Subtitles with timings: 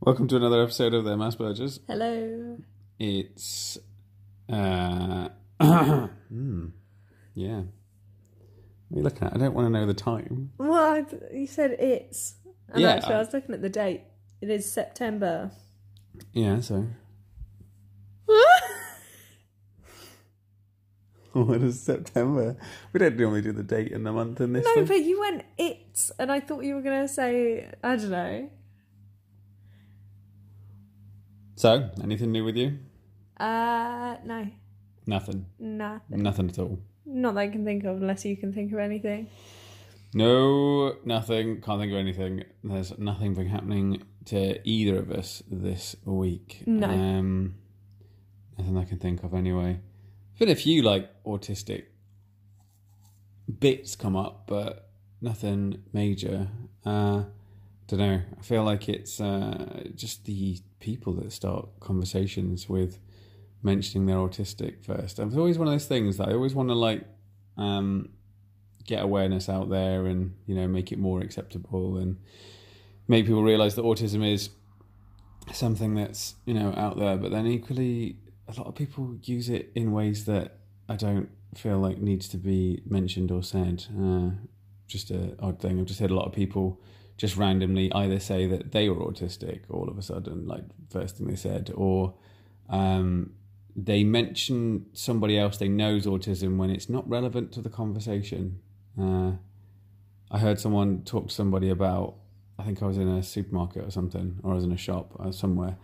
[0.00, 1.80] Welcome to another episode of the Asperger's.
[1.88, 2.58] Hello.
[2.98, 3.78] It's
[4.48, 5.28] uh
[5.60, 6.66] hmm,
[7.34, 7.62] yeah.
[8.88, 9.34] What are you looking at?
[9.34, 10.52] I don't want to know the time.
[10.56, 11.12] What?
[11.32, 12.36] You said it's.
[12.68, 14.02] And Yeah, actually, I I- was looking at the date.
[14.40, 15.50] It is September.
[16.32, 16.86] Yeah, so
[21.32, 22.56] what is September?
[22.92, 24.84] We don't normally do the date and the month in this no, thing.
[24.86, 28.50] but you went it's, and I thought you were going to say, I don't know.
[31.58, 32.78] So, anything new with you?
[33.36, 34.46] Uh, no.
[35.08, 35.44] Nothing.
[35.58, 36.22] Nothing.
[36.22, 36.78] Nothing at all.
[37.04, 39.26] Not that I can think of, unless you can think of anything.
[40.14, 41.60] No, nothing.
[41.60, 42.44] Can't think of anything.
[42.62, 46.62] There's nothing been happening to either of us this week.
[46.64, 46.86] No.
[46.86, 47.56] Um,
[48.56, 49.80] nothing I can think of anyway.
[50.38, 51.86] There's been a few like autistic
[53.58, 56.46] bits come up, but nothing major.
[56.86, 57.24] Uh,
[57.88, 58.20] don't know.
[58.38, 62.98] I feel like it's uh, just the people that start conversations with
[63.62, 65.18] mentioning they're autistic first.
[65.18, 67.04] It's always one of those things that I always want to like
[67.56, 68.10] um,
[68.84, 72.18] get awareness out there and you know make it more acceptable and
[73.08, 74.50] make people realize that autism is
[75.52, 77.16] something that's you know out there.
[77.16, 80.58] But then equally, a lot of people use it in ways that
[80.90, 83.86] I don't feel like needs to be mentioned or said.
[83.98, 84.30] Uh,
[84.86, 85.80] just a odd thing.
[85.80, 86.80] I've just heard a lot of people
[87.18, 91.26] just randomly either say that they were autistic all of a sudden, like first thing
[91.26, 92.14] they said, or
[92.70, 93.32] um,
[93.76, 98.60] they mention somebody else they know's autism when it's not relevant to the conversation.
[98.98, 99.32] Uh,
[100.30, 102.14] I heard someone talk to somebody about,
[102.56, 105.12] I think I was in a supermarket or something, or I was in a shop
[105.16, 105.76] or somewhere,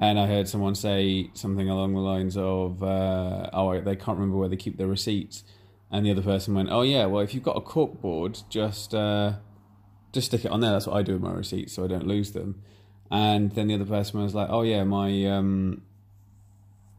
[0.00, 4.36] and I heard someone say something along the lines of, uh, "Oh, they can't remember
[4.36, 5.44] where they keep their receipts,"
[5.92, 9.34] and the other person went, "Oh yeah, well if you've got a corkboard, just uh,
[10.12, 10.72] just stick it on there.
[10.72, 12.62] That's what I do with my receipts, so I don't lose them."
[13.10, 15.82] And then the other person was like, "Oh yeah, my um,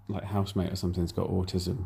[0.08, 1.86] like housemate or something's got autism.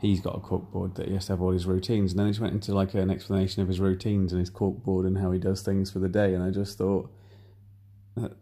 [0.00, 2.12] He's got a corkboard that he has to have all his routines.
[2.12, 5.06] And then he just went into like an explanation of his routines and his corkboard
[5.06, 6.34] and how he does things for the day.
[6.34, 7.10] And I just thought
[8.16, 8.36] that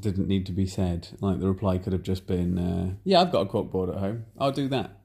[0.00, 1.08] didn't need to be said.
[1.20, 4.24] Like the reply could have just been, uh, "Yeah, I've got a corkboard at home.
[4.38, 4.96] I'll do that."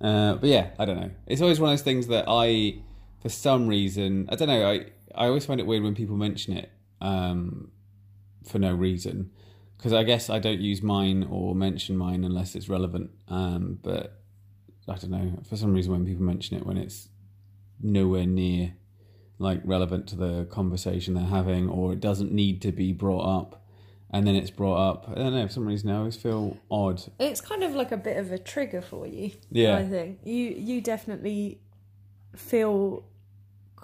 [0.00, 1.10] Uh, but yeah, I don't know.
[1.26, 2.80] It's always one of those things that I,
[3.20, 4.66] for some reason, I don't know.
[4.66, 7.70] I I always find it weird when people mention it um,
[8.46, 9.30] for no reason
[9.76, 13.10] because I guess I don't use mine or mention mine unless it's relevant.
[13.28, 14.20] Um, but
[14.86, 15.38] I don't know.
[15.48, 17.08] For some reason, when people mention it when it's
[17.80, 18.74] nowhere near
[19.38, 23.64] like relevant to the conversation they're having, or it doesn't need to be brought up,
[24.10, 25.08] and then it's brought up.
[25.08, 25.46] I don't know.
[25.46, 27.02] For some reason, I always feel odd.
[27.18, 29.32] It's kind of like a bit of a trigger for you.
[29.50, 29.76] Yeah.
[29.76, 31.62] I think you you definitely
[32.36, 33.06] feel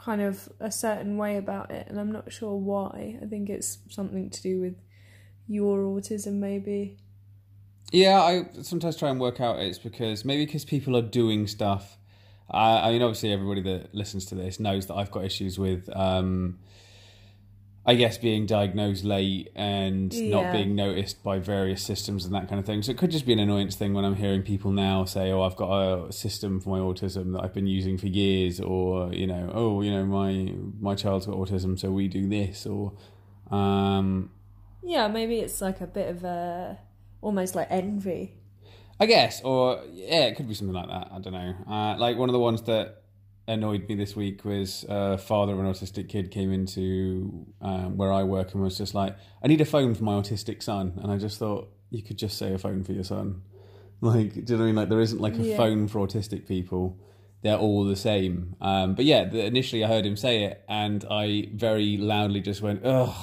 [0.06, 3.18] kind of a certain way about it, and I'm not sure why.
[3.20, 4.76] I think it's something to do with
[5.48, 6.96] your autism, maybe.
[7.90, 11.98] Yeah, I sometimes try and work out it's because maybe because people are doing stuff.
[12.48, 16.60] I, mean, obviously, everybody that listens to this knows that I've got issues with, um,
[17.88, 22.58] I guess, being diagnosed late and not being noticed by various systems and that kind
[22.58, 22.82] of thing.
[22.82, 25.42] So it could just be an annoyance thing when I'm hearing people now say, "Oh,
[25.42, 29.28] I've got a system for my autism that I've been using for years," or you
[29.28, 32.92] know, "Oh, you know, my my child's got autism, so we do this," or
[33.52, 34.30] um,
[34.82, 36.78] Yeah, maybe it's like a bit of a
[37.20, 38.34] almost like envy.
[38.98, 41.08] I guess, or yeah, it could be something like that.
[41.12, 41.54] I don't know.
[41.68, 43.02] Uh, like one of the ones that
[43.48, 48.12] annoyed me this week was a father of an autistic kid came into um, where
[48.12, 51.10] I work and was just like, "I need a phone for my autistic son," and
[51.12, 53.42] I just thought you could just say a phone for your son.
[54.02, 54.74] Like, do you know what I mean?
[54.76, 55.56] Like, there isn't like a Yeah.
[55.56, 56.98] phone for autistic people.
[57.40, 58.54] They're all the same.
[58.60, 62.60] Um, but yeah, the, initially I heard him say it, and I very loudly just
[62.60, 63.14] went, "Ugh,"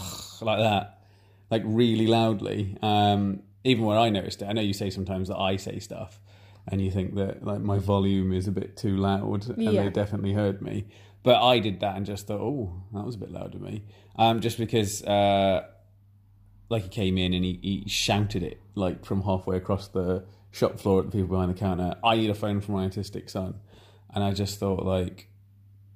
[0.41, 1.03] like that,
[1.51, 2.75] like really loudly.
[2.81, 6.19] Um, even when I noticed it, I know you say sometimes that I say stuff,
[6.67, 9.83] and you think that like my volume is a bit too loud, and Yeah.
[9.83, 10.85] they definitely heard me.
[11.23, 13.83] But I did that and just thought, oh, that was a bit loud of me,
[14.17, 15.03] um, just because.
[15.03, 15.67] Uh,
[16.69, 20.79] like he came in and he, he shouted it like from halfway across the shop
[20.79, 21.93] floor at the people behind the counter.
[22.03, 23.55] I need a phone for my autistic son,
[24.15, 25.29] and I just thought like,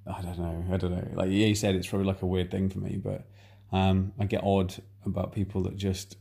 [0.05, 1.07] I don't know, I don't know.
[1.15, 3.25] Like he said, it's probably like a weird thing for me, but
[3.71, 6.17] um, I get odd about people that just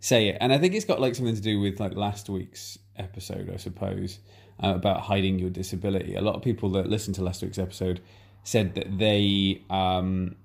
[0.00, 2.78] say it, and I think it's got like something to do with like last week's
[2.98, 4.18] episode, I suppose,
[4.62, 6.14] uh, about hiding your disability.
[6.14, 8.00] A lot of people that listened to last week's episode
[8.42, 10.36] said that they um,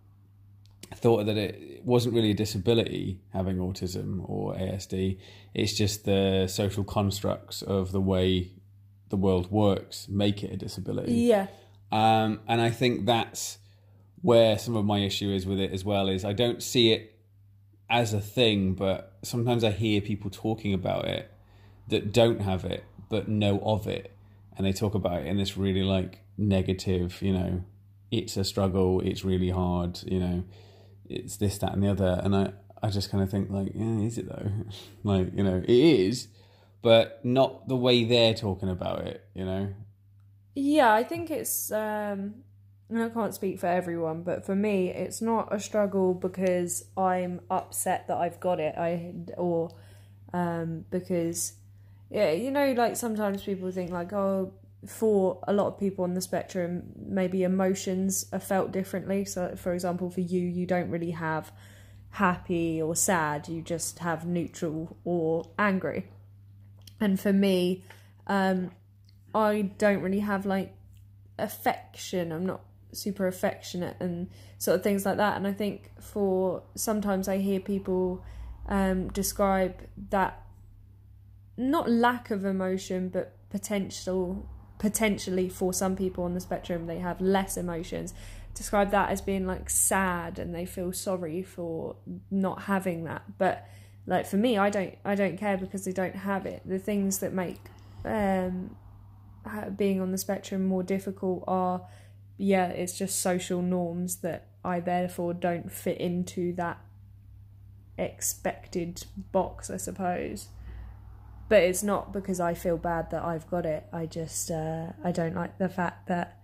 [0.95, 5.19] thought that it wasn't really a disability having autism or ASD.
[5.53, 8.51] It's just the social constructs of the way
[9.09, 11.13] the world works make it a disability.
[11.13, 11.47] Yeah.
[11.91, 13.57] Um, and I think that's
[14.21, 16.07] where some of my issue is with it as well.
[16.07, 17.19] Is I don't see it
[17.89, 21.29] as a thing, but sometimes I hear people talking about it
[21.87, 24.15] that don't have it but know of it,
[24.57, 27.63] and they talk about it in this really like negative, you know,
[28.09, 30.43] it's a struggle, it's really hard, you know,
[31.07, 33.99] it's this, that, and the other, and I I just kind of think like, yeah,
[33.99, 34.49] is it though?
[35.03, 36.29] like, you know, it is,
[36.81, 39.73] but not the way they're talking about it, you know.
[40.55, 41.71] Yeah, I think it's.
[41.71, 42.43] Um,
[42.93, 48.07] I can't speak for everyone, but for me, it's not a struggle because I'm upset
[48.09, 48.75] that I've got it.
[48.77, 49.69] I or
[50.33, 51.53] um, because
[52.11, 54.53] yeah, you know, like sometimes people think like, oh,
[54.85, 59.23] for a lot of people on the spectrum, maybe emotions are felt differently.
[59.23, 61.53] So, for example, for you, you don't really have
[62.09, 63.47] happy or sad.
[63.47, 66.09] You just have neutral or angry.
[66.99, 67.85] And for me,
[68.27, 68.71] um,
[69.33, 70.73] I don't really have like
[71.39, 72.33] affection.
[72.33, 72.61] I'm not
[72.91, 75.37] super affectionate and sort of things like that.
[75.37, 78.21] And I think for sometimes I hear people
[78.67, 79.75] um, describe
[80.09, 80.43] that
[81.61, 84.49] not lack of emotion, but potential
[84.79, 88.15] potentially for some people on the spectrum they have less emotions.
[88.55, 91.95] Describe that as being like sad and they feel sorry for
[92.31, 93.21] not having that.
[93.37, 93.67] But
[94.07, 96.63] like for me i don't i don't care because they don't have it.
[96.65, 97.59] The things that make
[98.03, 98.75] um
[99.75, 101.85] being on the spectrum more difficult are
[102.37, 106.79] yeah it's just social norms that i therefore don't fit into that
[107.97, 110.47] expected box i suppose
[111.51, 113.85] but it's not because i feel bad that i've got it.
[113.91, 116.39] I just uh, i don't like the fact that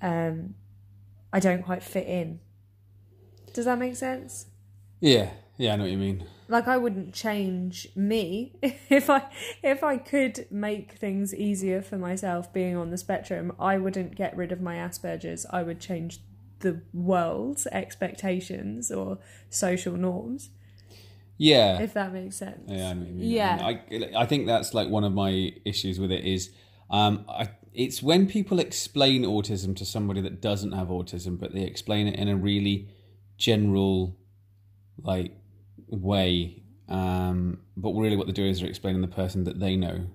[0.00, 0.54] um
[1.34, 2.40] i don't quite fit in.
[3.52, 4.46] Does that make sense?
[5.00, 6.24] Yeah, yeah, I know what you mean.
[6.48, 8.54] like I wouldn't change me
[8.98, 9.20] if I
[9.62, 14.34] if I could make things easier for myself being on the spectrum I wouldn't get
[14.34, 15.44] rid of my Asperger's.
[15.50, 16.20] I would change
[16.60, 19.18] the world's expectations or
[19.50, 20.48] social norms
[21.38, 23.30] Yeah, if that makes sense Yeah, I know what you mean.
[23.30, 23.58] Yeah.
[23.62, 26.50] I, I think that's like one of my issues with it is,
[26.90, 31.62] um, I, it's when people explain autism to somebody that doesn't have autism, but they
[31.62, 32.88] explain it in a really
[33.36, 34.18] general,
[35.00, 35.32] like,
[35.86, 36.64] way.
[36.88, 40.06] Um, but really, what they're doing is they're explaining the person that they know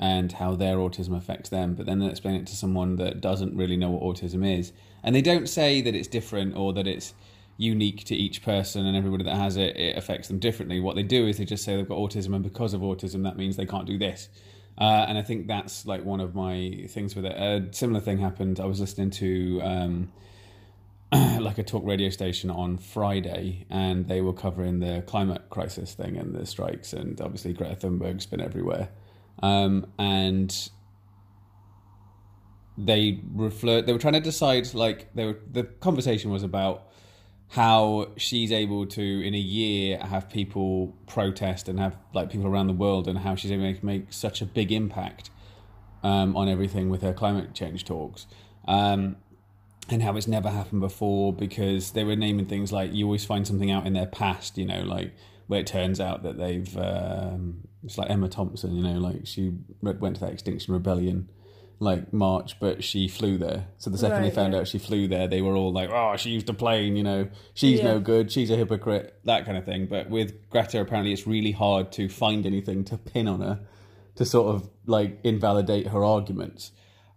[0.00, 1.74] and how their autism affects them.
[1.74, 4.72] But then they explain it to someone that doesn't really know what autism is,
[5.02, 7.12] and they don't say that it's different or that it's
[7.56, 10.80] unique to each person and everybody that has it, it affects them differently.
[10.80, 13.36] What they do is they just say they've got autism, and because of autism, that
[13.36, 14.28] means they can't do this.
[14.78, 17.32] Uh, and I think that's like one of my things with it.
[17.32, 18.58] A similar thing happened.
[18.58, 20.12] I was listening to um,
[21.12, 26.16] like a talk radio station on Friday, and they were covering the climate crisis thing
[26.16, 28.88] and the strikes, and obviously Greta Thunberg's been everywhere.
[29.42, 30.70] Um, and
[32.78, 33.86] they reflect.
[33.86, 34.72] They were trying to decide.
[34.72, 35.38] Like they were.
[35.50, 36.88] The conversation was about
[37.52, 42.66] how she's able to in a year have people protest and have like people around
[42.66, 45.28] the world, and how she's able to make, such a big impact
[46.02, 48.26] um, on everything with her climate change talks.
[48.66, 49.16] Um,
[49.90, 53.46] and how it's never happened before because they were naming things like you always find
[53.46, 55.12] something out in their past, you know, like
[55.48, 59.52] where it turns out that they've um, it's like Emma Thompson, you know, like she
[59.82, 61.28] went to that Extinction Rebellion
[61.82, 63.66] like March, but she flew there.
[63.78, 64.60] So the second they found yeah.
[64.60, 67.28] out she flew there, they were all like, "Oh, she used a plane," you know,
[67.54, 67.94] she's Yeah.
[67.94, 69.86] no good, she's a hypocrite, that kind of thing.
[69.86, 73.60] But with Greta, apparently, it's really hard to find anything to pin on her
[74.14, 76.70] to sort of like invalidate her arguments.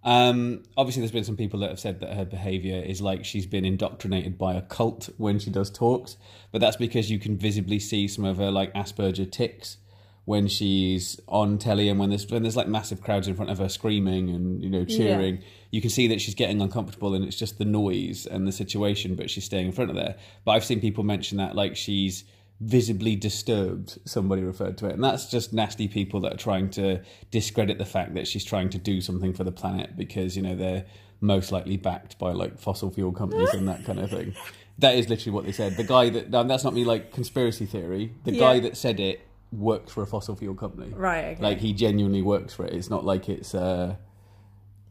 [0.03, 3.45] Um, obviously, there's been some people that have said that her behavior is like she's
[3.45, 6.17] been indoctrinated by a cult when she does talks,
[6.51, 9.77] but that's because you can visibly see some of her like Asperger tics
[10.25, 13.59] when she's on telly and when there's when there's like massive crowds in front of
[13.59, 15.41] her screaming and you know cheering.
[15.71, 19.15] You can see that she's getting uncomfortable and it's just the noise and the situation,
[19.15, 20.15] but she's staying in front of there.
[20.43, 22.23] But I've seen people mention that like she's
[22.61, 24.93] visibly disturbed somebody referred to it.
[24.93, 28.69] And that's just nasty people that are trying to discredit the fact that she's trying
[28.69, 30.85] to do something for the planet because you know they're
[31.21, 34.33] most likely backed by like fossil fuel companies and that kind of thing.
[34.79, 35.77] That is literally what they said.
[35.77, 38.11] The guy that that's not me like conspiracy theory.
[38.25, 39.21] The guy that said it
[39.59, 40.93] works for a fossil fuel company.
[40.93, 41.43] Right okay.
[41.43, 42.73] like he genuinely works for it.
[42.73, 43.95] It's not like it's uh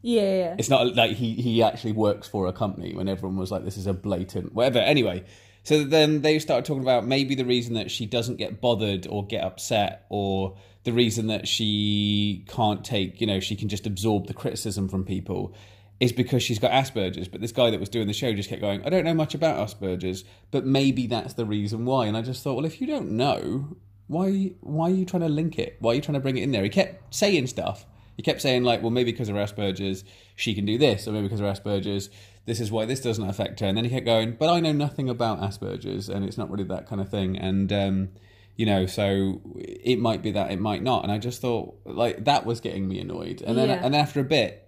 [0.01, 3.51] yeah yeah it's not like he he actually works for a company when everyone was
[3.51, 4.79] like this is a blatant whatever.
[4.79, 5.23] Anyway
[5.65, 9.25] so then they started talking about maybe the reason that she doesn't get bothered or
[9.25, 14.27] get upset or the reason that she can't take you know she can just absorb
[14.27, 15.55] the criticism from people
[15.99, 17.27] is because she's got asperger's.
[17.27, 19.33] But this guy that was doing the show just kept going i don't know much
[19.33, 22.05] about asperger's but maybe that's the reason why.
[22.05, 23.75] And i just thought well if you don't know
[24.07, 26.43] why why are you trying to link it why are you trying to bring it
[26.43, 27.85] in there he kept saying stuff
[28.17, 30.05] He kept saying like, well, maybe because of Asperger's,
[30.37, 32.09] she can do this, or maybe because of Asperger's,
[32.45, 33.67] this is why this doesn't affect her.
[33.67, 36.63] And then he kept going, but I know nothing about Asperger's, and it's not really
[36.63, 37.37] that kind of thing.
[37.37, 38.09] And um,
[38.55, 41.03] you know, so it might be that, it might not.
[41.03, 43.41] And I just thought like that was getting me annoyed.
[43.45, 43.81] And then Yeah.
[43.83, 44.64] and after a bit,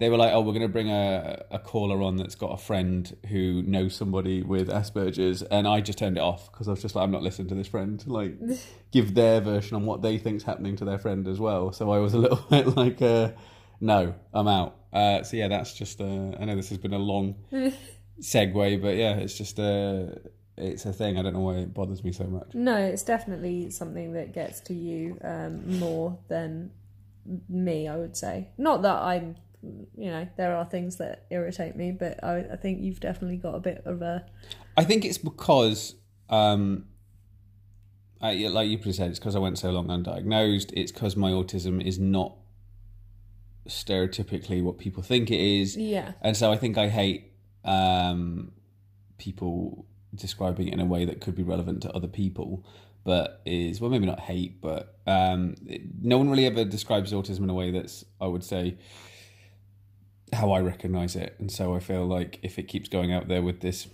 [0.00, 2.56] they were like, "Oh, we're going to bring a, a caller on that's got a
[2.56, 6.80] friend who knows somebody with Asperger's," and I just turned it off because I was
[6.80, 8.02] just like, "I'm not listening to this friend.
[8.06, 8.38] Like,
[8.92, 11.98] give their version on what they think's happening to their friend as well." So I
[11.98, 13.32] was a little bit like, uh,
[13.80, 16.00] "No, I'm out." Uh, so yeah, that's just.
[16.00, 17.34] Uh, I know this has been a long
[18.22, 20.18] segue, but yeah, it's just a.
[20.56, 21.18] It's a thing.
[21.18, 22.54] I don't know why it bothers me so much.
[22.54, 26.70] No, it's definitely something that gets to you um, more than
[27.50, 27.86] me.
[27.86, 29.36] I would say not that I'm.
[29.62, 33.54] You know, there are things that irritate me, but I, I think you've definitely got
[33.54, 34.24] a bit of a.
[34.76, 35.96] I think it's because,
[36.30, 36.86] um,
[38.22, 40.70] I, like you pretty said, it's because I went so long undiagnosed.
[40.72, 42.36] It's because my autism is not
[43.68, 46.12] stereotypically what people think it is, Yeah.
[46.22, 47.32] and so I think I hate
[47.64, 48.52] um,
[49.18, 52.64] people describing it in a way that could be relevant to other people,
[53.04, 57.40] but is well maybe not hate, but um, it- no one really ever describes autism
[57.44, 58.76] in a way that's I would say
[60.32, 63.42] how I recognize it, and so I feel like if it keeps going out there
[63.42, 63.88] with this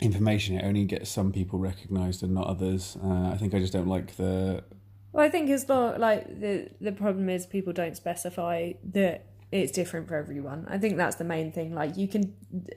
[0.00, 2.96] information, it only gets some people recognized and not others.
[3.02, 4.64] Uh, I think I just don't like the
[5.12, 9.72] Well, I think it's not like the the problem is people don't specify that it's
[9.72, 10.66] different for everyone.
[10.68, 11.74] I think that's the main thing.
[11.74, 12.34] Like you can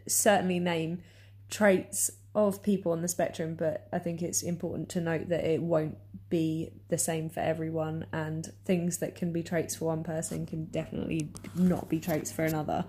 [0.07, 1.01] certainly name
[1.49, 5.61] traits of people on the spectrum, but I think it's important to note that it
[5.61, 5.97] won't
[6.29, 10.65] be the same for everyone, and things that can be traits for one person can
[10.65, 12.85] definitely not be traits for another.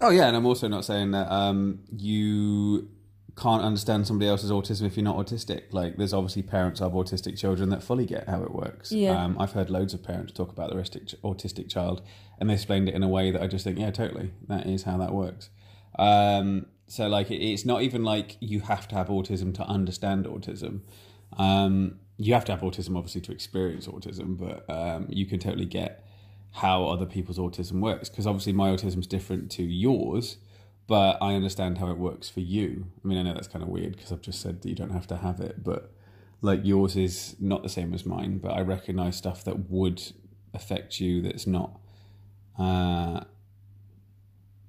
[0.00, 2.90] Oh yeah, and I'm also not saying that um, you
[3.36, 5.64] can't understand somebody else's autism if you're not autistic.
[5.72, 8.92] Like, there's obviously parents of autistic children that fully get how it works.
[8.92, 9.22] Yeah.
[9.22, 12.02] Um, I've heard loads of parents talk about their autistic, autistic child,
[12.40, 14.84] and they explained it in a way that I just think, yeah, totally, that is
[14.84, 15.50] how that works.
[15.98, 20.26] Um, so, like, it, it's not even like you have to have autism to understand
[20.26, 20.80] autism.
[21.36, 25.66] Um, you have to have autism, obviously, to experience autism, but um, you can totally
[25.66, 26.06] get
[26.56, 30.38] how other people's autism works because obviously my autism is different to yours
[30.86, 33.68] but i understand how it works for you i mean i know that's kind of
[33.68, 35.92] weird because i've just said that you don't have to have it but
[36.40, 40.02] like yours is not the same as mine but i recognize stuff that would
[40.54, 41.78] affect you that's not
[42.58, 43.20] uh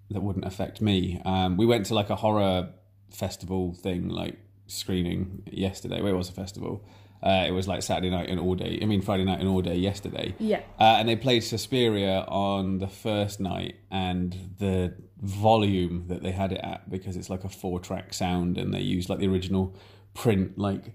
[0.10, 2.70] that wouldn't affect me um we went to like a horror
[3.12, 4.38] festival thing like
[4.68, 6.84] screening yesterday where was a festival
[7.22, 8.80] uh, it was like Saturday night and all day.
[8.82, 10.36] I mean Friday night and all day yesterday.
[10.40, 10.62] Yeah.
[10.80, 16.52] Uh, and they played Suspiria on the first night, and the volume that they had
[16.52, 19.76] it at because it's like a four-track sound, and they used like the original
[20.14, 20.58] print.
[20.58, 20.94] Like,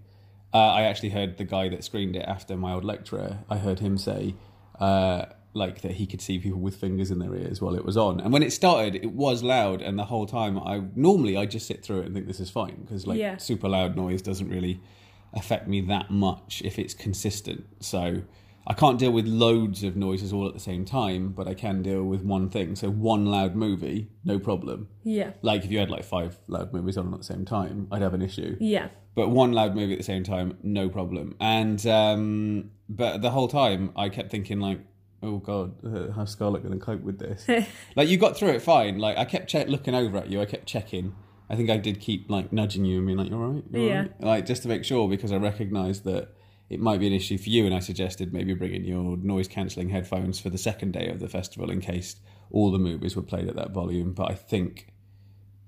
[0.54, 3.38] uh, I actually heard the guy that screened it after my old lecturer.
[3.50, 4.36] I heard him say,
[4.78, 7.96] uh, like that he could see people with fingers in their ears while it was
[7.96, 8.20] on.
[8.20, 11.66] And when it started, it was loud, and the whole time, I normally I just
[11.66, 13.36] sit through it and think this is fine because like Yeah.
[13.36, 14.80] super loud noise doesn't really
[15.34, 17.64] affect me that much if it's consistent.
[17.80, 18.22] So
[18.66, 21.82] I can't deal with loads of noises all at the same time, but I can
[21.82, 22.76] deal with one thing.
[22.76, 24.88] So one loud movie, no problem.
[25.04, 25.32] Yeah.
[25.42, 28.14] Like if you had like five loud movies on at the same time, I'd have
[28.14, 28.56] an issue.
[28.60, 28.88] Yeah.
[29.14, 31.36] But one loud movie at the same time, no problem.
[31.40, 34.80] And um, but the whole time I kept thinking like,
[35.22, 37.46] oh god, uh, how's Scarlett going to cope with this?
[37.96, 38.98] like you got through it fine.
[38.98, 40.40] Like I kept check- looking over at you.
[40.40, 41.14] I kept checking.
[41.50, 43.82] I think I did keep like nudging you and being like, "You're all right." You're
[43.88, 43.98] Yeah.
[44.00, 46.28] right?" Like just to make sure because I recognised that
[46.70, 49.90] it might be an issue for you, and I suggested maybe bringing your noise cancelling
[49.90, 52.16] headphones for the second day of the festival in case
[52.50, 54.12] all the movies were played at that volume.
[54.12, 54.88] But I think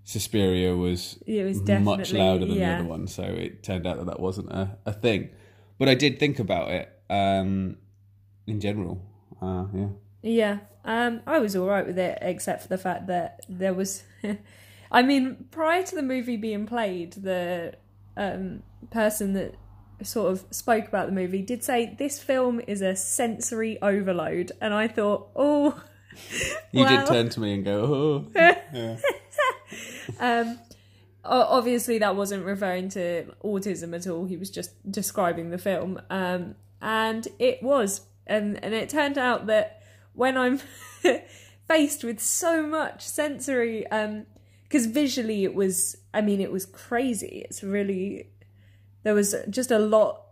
[0.04, 2.74] Suspiria was It was much louder than yeah.
[2.76, 5.30] the other one, so it turned out that that wasn't a, a thing.
[5.78, 7.76] But I did think about it um,
[8.46, 9.02] in general.
[9.40, 9.88] Uh, yeah.
[10.22, 14.02] Yeah, um, I was all right with it, except for the fact that there was.
[14.90, 17.74] I mean, prior to the movie being played, the
[18.16, 19.56] um, person that
[20.02, 24.72] sort of spoke about the movie did say this film is a sensory overload, and
[24.72, 25.82] I thought, oh,
[26.72, 28.26] You Well- did turn to me and go, oh.
[28.72, 28.96] yeah.
[30.20, 30.58] um,
[31.24, 34.24] obviously that wasn't referring to autism at all.
[34.26, 39.46] He was just describing the film, um, and it was, and and it turned out
[39.46, 40.60] that when I'm
[41.68, 44.26] faced with so much sensory, um
[44.64, 47.44] because visually it was, I mean, it was crazy.
[47.48, 48.30] It's really
[49.04, 50.24] there was just a lot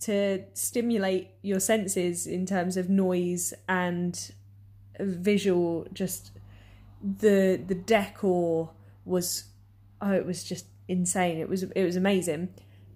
[0.00, 4.32] to stimulate your senses in terms of noise and
[4.98, 6.32] visual just
[7.02, 8.70] the the decor
[9.04, 9.44] was
[10.00, 12.48] oh it was just insane it was it was amazing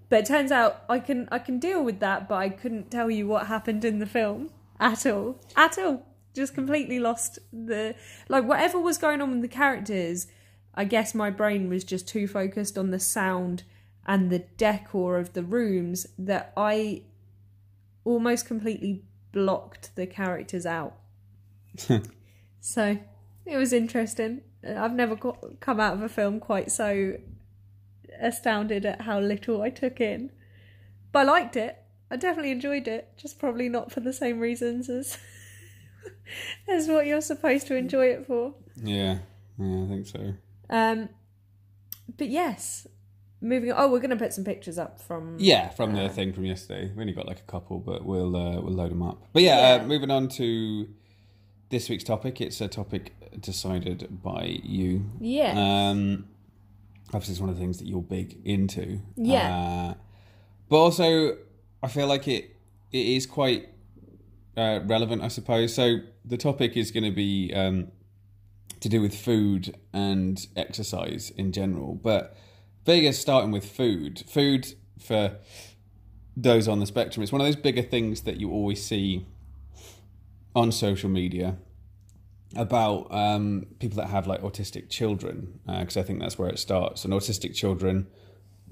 [0.08, 3.10] but it turns out i can i can deal with that but i couldn't tell
[3.10, 4.50] you what happened in the film
[4.80, 6.04] at all at all
[6.38, 7.94] just completely lost the
[8.28, 10.28] like whatever was going on with the characters.
[10.74, 13.64] I guess my brain was just too focused on the sound
[14.06, 17.02] and the decor of the rooms that I
[18.04, 20.96] almost completely blocked the characters out.
[22.60, 22.98] so
[23.44, 24.42] it was interesting.
[24.66, 27.16] I've never got, come out of a film quite so
[28.20, 30.30] astounded at how little I took in.
[31.12, 31.78] But I liked it.
[32.10, 33.08] I definitely enjoyed it.
[33.16, 35.18] Just probably not for the same reasons as
[36.68, 38.54] as what you're supposed to enjoy it for.
[38.82, 39.18] Yeah,
[39.58, 40.34] yeah, I think so.
[40.70, 41.08] Um,
[42.16, 42.86] but yes,
[43.40, 43.72] moving.
[43.72, 43.76] on.
[43.78, 45.36] Oh, we're going to put some pictures up from.
[45.38, 46.90] Yeah, from the uh, thing from yesterday.
[46.94, 49.22] We only got like a couple, but we'll uh, we'll load them up.
[49.32, 49.82] But yeah, Yeah.
[49.82, 50.88] Uh, moving on to
[51.70, 52.40] this week's topic.
[52.40, 55.04] It's a topic decided by you.
[55.20, 55.52] Yeah.
[55.90, 56.28] Um,
[57.08, 59.00] obviously, it's one of the things that you're big into.
[59.16, 59.56] Yeah.
[59.56, 59.94] Uh,
[60.68, 61.36] but also,
[61.82, 62.56] I feel like it
[62.92, 63.68] it is quite
[64.56, 65.74] uh, relevant, I suppose.
[65.74, 67.88] So the topic is going to be um,
[68.80, 71.94] to do with food and exercise in general.
[71.94, 72.36] But
[72.84, 74.24] bigger, starting with food.
[74.28, 75.36] Food for
[76.36, 77.22] those on the spectrum.
[77.22, 79.26] It's one of those bigger things that you always see
[80.54, 81.56] on social media
[82.56, 87.04] about um, people that have like autistic children, because I think that's where it starts.
[87.04, 88.06] And autistic children,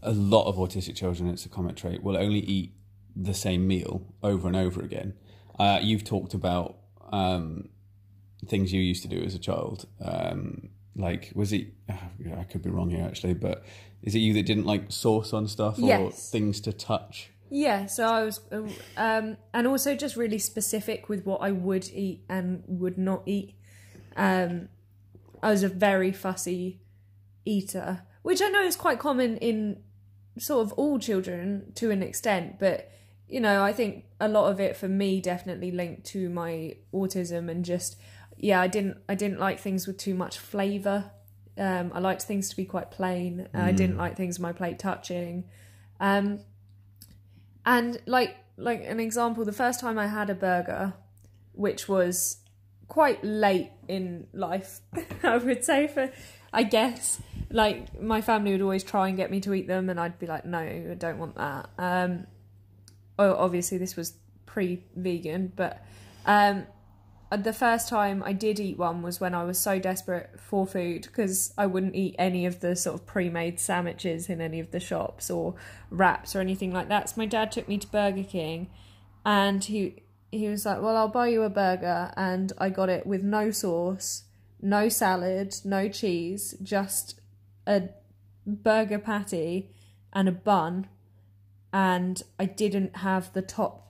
[0.02, 2.72] a lot of autistic children, it's a common trait, will only eat
[3.14, 5.14] the same meal over and over again.
[5.58, 6.76] Uh, you've talked about
[7.12, 7.68] um,
[8.46, 9.86] things you used to do as a child.
[10.04, 11.68] Um, like, was it?
[11.88, 13.64] I could be wrong here actually, but
[14.02, 16.30] is it you that didn't like sauce on stuff or Yes.
[16.30, 17.30] things to touch?
[17.50, 18.62] Yeah, so I was, uh,
[18.96, 23.54] um, and also just really specific with what I would eat and would not eat.
[24.16, 24.68] Um,
[25.42, 26.80] I was a very fussy
[27.44, 29.82] eater, which I know is quite common in
[30.38, 32.90] sort of all children to an extent, but
[33.28, 37.50] you know, I think a lot of it for me definitely linked to my autism
[37.50, 37.96] and just
[38.38, 41.10] yeah, I didn't I didn't like things with too much flavor.
[41.58, 43.48] Um, I liked things to be quite plain.
[43.54, 45.44] I didn't like things my plate touching.
[46.00, 46.40] Um,
[47.64, 50.94] and like like an example, the first time I had a burger,
[51.52, 52.38] which was
[52.88, 54.80] quite late in life,
[55.22, 56.10] I would say for
[56.52, 57.20] I guess
[57.50, 60.26] like my family would always try and get me to eat them, and I'd be
[60.26, 61.68] like, no, I don't want that.
[61.78, 62.26] Um,
[63.18, 64.14] obviously this was
[64.46, 65.84] pre-vegan, but
[66.24, 66.66] um,
[67.30, 70.66] uh, the first time I did eat one was when I was so desperate for
[70.66, 74.70] food because I wouldn't eat any of the sort of pre-made sandwiches in any of
[74.70, 75.54] the shops or
[75.90, 77.10] wraps or anything like that.
[77.10, 78.70] So my dad took me to Burger King,
[79.24, 83.06] and he he was like, "Well, I'll buy you a burger," and I got it
[83.06, 84.24] with no sauce,
[84.60, 87.20] no salad, no cheese, just
[87.66, 87.88] a
[88.46, 89.70] burger patty
[90.12, 90.88] and a bun,
[91.72, 93.86] and I didn't have the top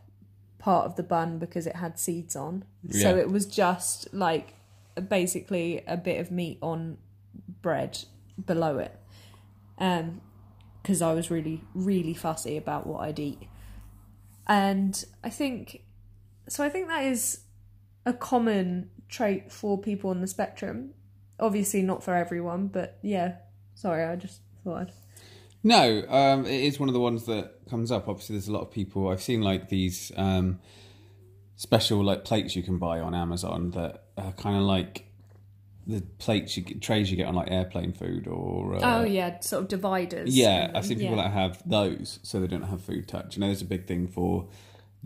[0.58, 2.64] part of the bun because it had seeds on.
[2.90, 4.54] So it was just like
[5.08, 6.98] basically a bit of meat on
[7.62, 7.98] bread
[8.44, 8.98] below it.
[9.78, 10.20] Um
[10.82, 13.48] because I was really really fussy about what I'd eat.
[14.48, 15.82] And I think
[16.48, 17.40] so I think that is
[18.04, 20.94] a common trait for people on the spectrum.
[21.38, 23.36] Obviously not for everyone, but yeah.
[23.74, 24.92] Sorry, I just thought I'd
[25.62, 28.08] No, um, it is one of the ones that comes up.
[28.08, 29.08] Obviously, there's a lot of people.
[29.08, 30.60] I've seen like these um,
[31.56, 35.06] special like plates you can buy on Amazon that are kind of like
[35.86, 39.40] the plates you get, trays you get on like airplane food or uh, Oh yeah,
[39.40, 40.36] sort of dividers.
[40.36, 40.70] yeah.
[40.74, 41.24] I've seen people yeah.
[41.24, 43.36] that have those so they don't have food touch.
[43.36, 44.48] You know, there's a big thing for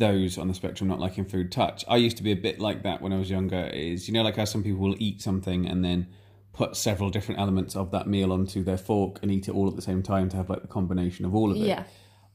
[0.01, 1.85] those on the spectrum not liking food touch.
[1.87, 3.67] I used to be a bit like that when I was younger.
[3.67, 6.09] Is you know like how some people will eat something and then
[6.53, 9.77] put several different elements of that meal onto their fork and eat it all at
[9.77, 11.61] the same time to have like the combination of all of it.
[11.61, 11.85] Yeah.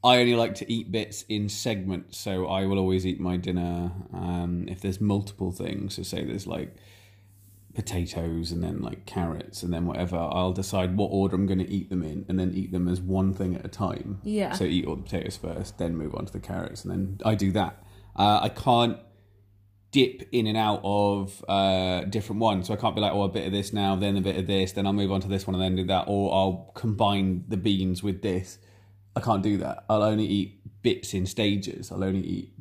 [0.03, 3.91] I only like to eat bits in segments, so I will always eat my dinner.
[4.13, 6.75] Um, if there's multiple things, so say there's like
[7.75, 11.69] potatoes and then like carrots and then whatever, I'll decide what order I'm going to
[11.69, 14.19] eat them in and then eat them as one thing at a time.
[14.23, 14.53] Yeah.
[14.53, 17.35] So eat all the potatoes first, then move on to the carrots, and then I
[17.35, 17.83] do that.
[18.15, 18.97] Uh, I can't
[19.91, 22.67] dip in and out of uh, different ones.
[22.67, 24.45] So I can't be like, oh, a bit of this now, then a bit of
[24.47, 27.45] this, then I'll move on to this one and then do that, or I'll combine
[27.47, 28.57] the beans with this.
[29.15, 29.85] I can't do that.
[29.89, 31.91] I'll only eat bits in stages.
[31.91, 32.53] I'll only eat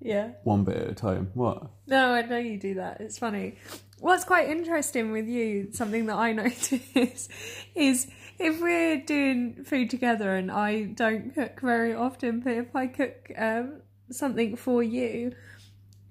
[0.00, 0.30] Yeah.
[0.44, 1.30] one bit at a time.
[1.34, 1.70] What?
[1.86, 3.00] No, I know you do that.
[3.02, 3.56] It's funny.
[4.00, 7.28] What's quite interesting with you, something that I notice,
[7.74, 8.06] is
[8.38, 13.32] if we're doing food together and I don't cook very often, but if I cook
[13.36, 13.80] um,
[14.10, 15.32] something for you,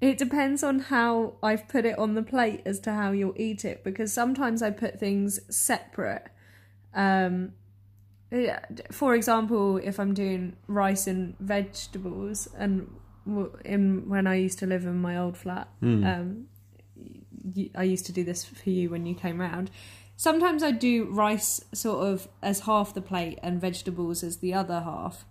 [0.01, 3.63] it depends on how I've put it on the plate as to how you'll eat
[3.65, 3.83] it.
[3.83, 6.27] Because sometimes I put things separate.
[6.93, 7.53] Um,
[8.91, 12.93] for example, if I'm doing rice and vegetables, and
[13.63, 16.56] in when I used to live in my old flat, um, y-
[17.75, 19.71] I used to do this for you when you came round.
[20.15, 24.81] Sometimes I'd do rice sort of as half the plate and vegetables as the other
[24.81, 25.25] half.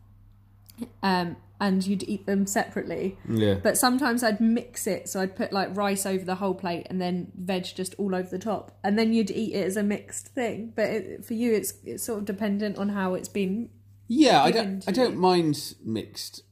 [1.03, 3.17] Um, and you'd eat them separately.
[3.29, 3.55] Yeah.
[3.55, 7.01] But sometimes I'd mix it, so I'd put like rice over the whole plate and
[7.01, 10.29] then veg just all over the top, and then you'd eat it as a mixed
[10.29, 10.73] thing.
[10.77, 13.71] But it, for you, it's it's sort of dependent on how it's been.
[14.09, 14.85] Yeah, I don't.
[14.87, 16.43] I don't mind mixed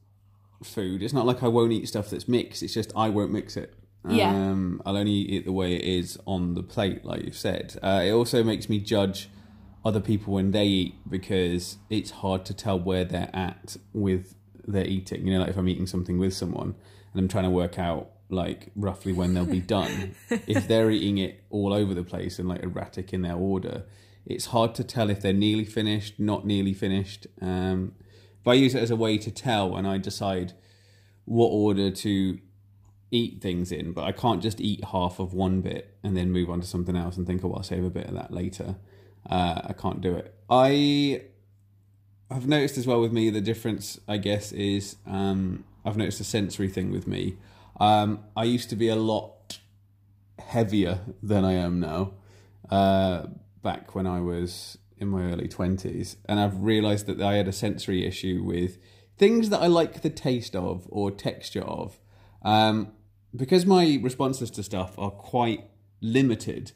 [0.63, 1.03] food.
[1.03, 2.63] It's not like I won't eat stuff that's mixed.
[2.63, 3.73] It's just I won't mix it.
[4.07, 4.29] Yeah.
[4.29, 7.77] Um, I'll only eat it the way it is on the plate, like you've said.
[7.81, 9.29] Uh, it also makes me judge
[9.83, 14.85] other people when they eat because it's hard to tell where they're at with their
[14.85, 15.27] eating.
[15.27, 16.75] You know, like if I'm eating something with someone
[17.13, 20.15] and I'm trying to work out like roughly when they'll be done.
[20.29, 23.83] if they're eating it all over the place and like erratic in their order,
[24.25, 27.27] it's hard to tell if they're nearly finished, not nearly finished.
[27.41, 27.93] Um,
[28.43, 30.53] but I use it as a way to tell, and I decide
[31.25, 32.39] what order to
[33.15, 33.93] eat things in.
[33.93, 36.95] But I can't just eat half of one bit and then move on to something
[36.95, 38.75] else and think, oh, I'll save a bit of that later.
[39.29, 40.33] Uh, I can't do it.
[40.49, 41.23] I
[42.29, 43.99] have noticed as well with me the difference.
[44.07, 47.37] I guess is um, I've noticed a sensory thing with me.
[47.79, 49.59] Um, I used to be a lot
[50.39, 52.13] heavier than I am now.
[52.69, 53.27] Uh,
[53.61, 57.51] back when I was in my early twenties, and I've realised that I had a
[57.51, 58.77] sensory issue with
[59.17, 61.99] things that I like the taste of or texture of.
[62.43, 62.93] Um,
[63.35, 65.65] because my responses to stuff are quite
[66.01, 66.71] limited.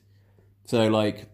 [0.66, 1.30] So, like,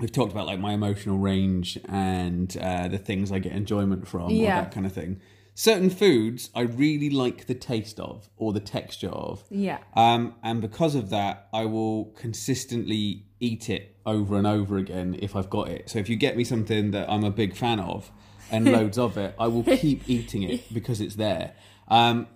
[0.00, 4.32] we've talked about like my emotional range and uh, the things I get enjoyment from,
[4.32, 5.20] or that kind of thing.
[5.54, 9.44] Certain foods I really like the taste of or the texture of.
[9.50, 9.78] Yeah.
[9.94, 15.36] Um, and because of that, I will consistently eat it over and over again if
[15.36, 15.90] I've got it.
[15.90, 18.10] So if you get me something that I'm a big fan of
[18.50, 21.54] and loads of it, I will keep eating it because it's there.
[21.88, 22.28] Um,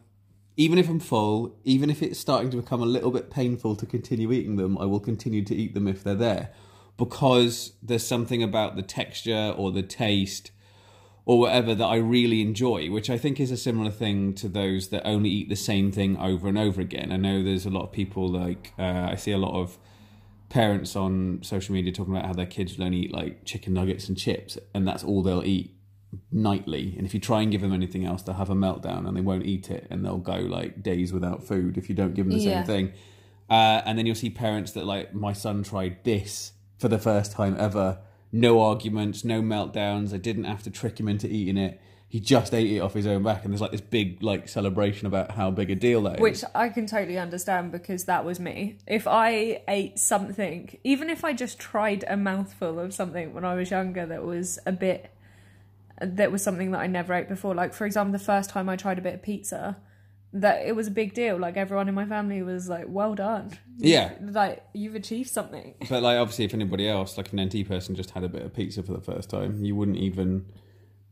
[0.57, 3.87] even if I'm full, even if it's starting to become a little bit painful to
[3.87, 6.51] continue eating them, I will continue to eat them if they're there
[6.97, 10.51] because there's something about the texture or the taste
[11.27, 14.89] or whatever that I really enjoy, which I think is a similar thing to those
[14.89, 17.13] that only eat the same thing over and over again.
[17.13, 19.77] I know there's a lot of people like uh, I see a lot of
[20.49, 24.09] parents on social media talking about how their kids will only eat like chicken nuggets
[24.09, 25.76] and chips, and that's all they'll eat
[26.33, 26.95] nightly.
[26.97, 29.21] And if you try and give them anything else, they'll have a meltdown and they
[29.21, 32.39] won't eat it, and they'll go like days without food if you don't give them
[32.39, 32.65] the Yeah.
[32.65, 32.93] same thing.
[33.49, 37.33] Uh, and then you'll see parents that like my son tried this for the first
[37.33, 37.99] time ever.
[38.33, 40.13] No arguments, no meltdowns.
[40.13, 41.81] I didn't have to trick him into eating it.
[42.09, 45.07] He just ate it off his own back, and there's like this big like celebration
[45.07, 46.21] about how big a deal that is.
[46.21, 48.79] Which I can totally understand because that was me.
[48.87, 53.55] If I ate something, even if I just tried a mouthful of something when I
[53.55, 55.11] was younger that was a bit,
[56.01, 57.55] that was something that I never ate before.
[57.55, 59.79] Like, for example, the first time I tried a bit of pizza,
[60.33, 61.39] that it was a big deal.
[61.39, 63.53] Like, everyone in my family was like, well done.
[63.79, 64.13] Yeah.
[64.21, 65.75] Like, you've achieved something.
[65.89, 68.55] But like obviously, if anybody else, like an NT person, just had a bit of
[68.55, 70.47] pizza for the first time, you wouldn't even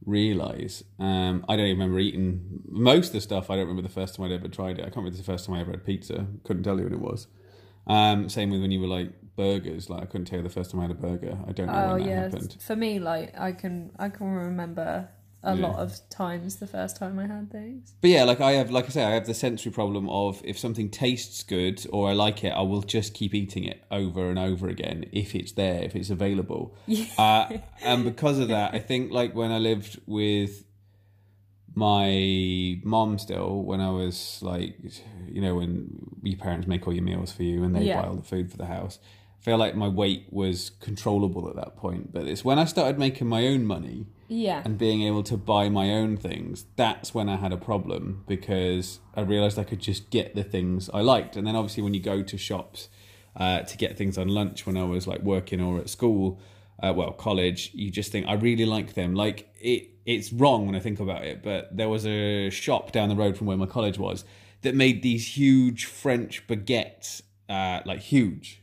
[0.05, 0.85] realize.
[0.99, 3.51] Um, I don't even remember eating most of the stuff.
[3.51, 4.83] I don't remember the first time I'd ever tried it.
[4.83, 6.27] I can't remember the first time I ever had pizza.
[6.45, 7.27] Couldn't tell you when it was.
[7.87, 9.91] Um, same with when you were like burgers.
[9.91, 11.39] Like I couldn't tell you the first time I had a burger.
[11.47, 12.57] I don't know Oh when that happened.
[12.61, 15.09] for me, like I can I can remember
[15.47, 15.61] a Yeah.
[15.67, 17.93] lot of times the first time I had things.
[18.01, 20.59] But yeah, like I have, like I say, I have the sensory problem of if
[20.59, 24.39] something tastes good or I like it, I will just keep eating it over and
[24.39, 26.75] over again if it's there, if it's available.
[27.19, 30.65] Uh, and because of that, I think like when I lived with
[31.75, 34.77] my mom still, when I was like,
[35.29, 38.01] you know, when your parents make all your meals for you and they Yeah.
[38.01, 38.99] buy all the food for the house,
[39.45, 42.13] feel like my weight was controllable at that point.
[42.15, 44.63] But it's when I started making my own money Yeah.
[44.65, 49.01] and being able to buy my own things, that's when I had a problem because
[49.15, 51.37] I realized I could just get the things I liked.
[51.37, 52.89] And then obviously, when you go to shops
[53.37, 56.41] uh, to get things on lunch when I was like working or at school,
[56.83, 59.15] uh, well, college, you just think, I really like them.
[59.15, 63.11] Like, it, it's wrong when I think about it, but there was a shop down
[63.11, 64.25] the road from where my college was
[64.63, 68.61] that made these huge French baguettes, uh, like huge.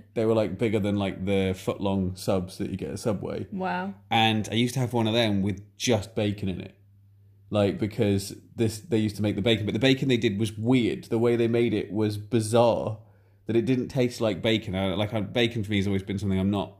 [0.14, 3.46] they were like bigger than like the foot long subs that you get at Subway
[3.52, 3.94] Wow.
[4.10, 6.74] and I used to have one of them with just bacon in it.
[7.50, 10.56] Like because this they used to make the bacon, but the bacon they did was
[10.56, 11.04] weird.
[11.04, 12.98] The way they made it was bizarre.
[13.46, 14.74] That it didn't taste like bacon.
[14.74, 16.72] I, like bacon for me has always been something I'm not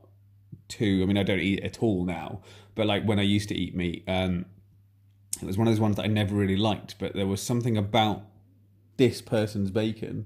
[0.69, 1.01] too.
[1.03, 2.41] I mean, I don't eat it at all now.
[2.73, 4.45] But like when I used to eat meat, um,
[5.41, 6.97] it was one of those ones that I never really liked.
[6.97, 8.23] But there was something about
[8.97, 10.25] this person's bacon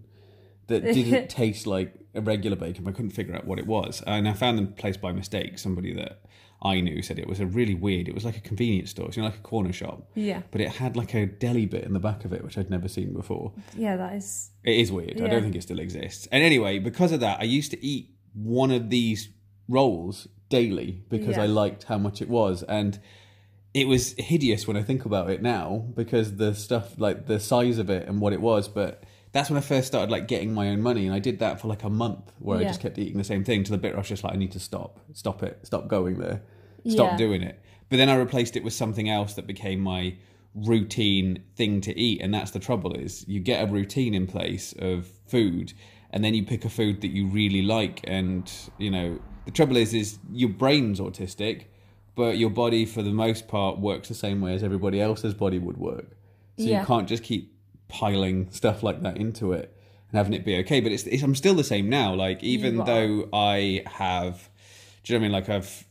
[0.68, 2.84] that didn't taste like a regular bacon.
[2.84, 5.58] But I couldn't figure out what it was, and I found the place by mistake.
[5.60, 6.22] Somebody that
[6.62, 8.08] I knew said it was a really weird.
[8.08, 10.42] It was like a convenience store, you know, like a corner shop, Yeah.
[10.52, 12.88] but it had like a deli bit in the back of it, which I'd never
[12.88, 13.54] seen before.
[13.78, 14.50] Yeah, that is.
[14.64, 15.22] It is weird.
[15.22, 16.28] I don't think it still exists.
[16.32, 19.30] And anyway, because of that, I used to eat one of these
[19.70, 21.44] rolls daily because Yeah.
[21.44, 22.64] I liked how much it was.
[22.64, 23.00] And
[23.74, 27.78] it was hideous when I think about it now because the stuff, like the size
[27.78, 28.68] of it and what it was.
[28.68, 31.06] But that's when I first started like getting my own money.
[31.06, 33.44] And I did that for like a month where I just kept eating the same
[33.44, 35.60] thing to the bit where I was just like, I need to stop, stop it,
[35.64, 36.42] stop going there,
[36.88, 37.18] stop Yeah.
[37.18, 37.60] doing it.
[37.90, 40.16] But then I replaced it with something else that became my
[40.56, 44.74] routine thing to eat and that's the trouble is you get a routine in place
[44.80, 45.72] of food
[46.12, 49.78] and then you pick a food that you really like and you know the trouble
[49.78, 51.66] is is your brain's autistic
[52.16, 55.60] but your body for the most part works the same way as everybody else's body
[55.60, 56.18] would work
[56.58, 56.80] so Yeah.
[56.82, 57.54] you can't just keep
[57.88, 59.76] piling stuff like that into it
[60.10, 62.78] and having it be okay but it's, it's i'm still the same now like even
[62.78, 64.50] though i have
[65.04, 65.86] do you know what i mean like i've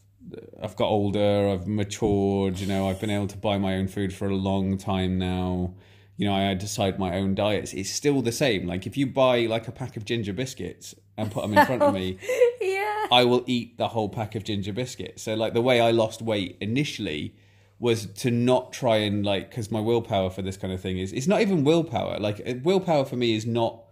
[0.61, 4.13] I've got older, I've matured, you know, I've been able to buy my own food
[4.13, 5.75] for a long time now.
[6.17, 7.73] You know, I decide my own diets.
[7.73, 8.67] It's still the same.
[8.67, 11.83] Like if you buy like a pack of ginger biscuits and put them in front
[11.83, 12.19] of me,
[12.61, 13.07] Yeah.
[13.13, 15.23] I will eat the whole pack of ginger biscuits.
[15.23, 17.35] So like the way I lost weight initially
[17.79, 21.12] was to not try and like because my willpower for this kind of thing is
[21.12, 22.19] it's not even willpower.
[22.19, 23.83] Like uh, willpower for me is not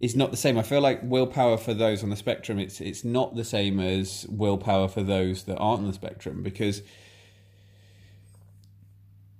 [0.00, 0.58] is not the same.
[0.58, 4.26] I feel like willpower for those on the spectrum it's it's not the same as
[4.28, 6.82] willpower for those that aren't on the spectrum because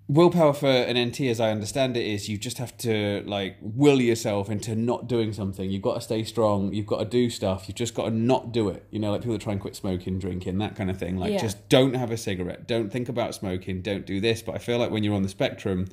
[0.09, 4.01] willpower for an NT as I understand it is you just have to like will
[4.01, 5.69] yourself into not doing something.
[5.69, 8.53] You've got to stay strong, you've got to do stuff, you've just got to not
[8.53, 8.87] do it.
[8.91, 11.17] You know, like people that try and quit smoking, drinking, that kind of thing.
[11.17, 11.41] Like Yeah.
[11.41, 14.43] just don't have a cigarette, don't think about smoking, don't do this.
[14.43, 15.87] But I feel like when you're on the spectrum,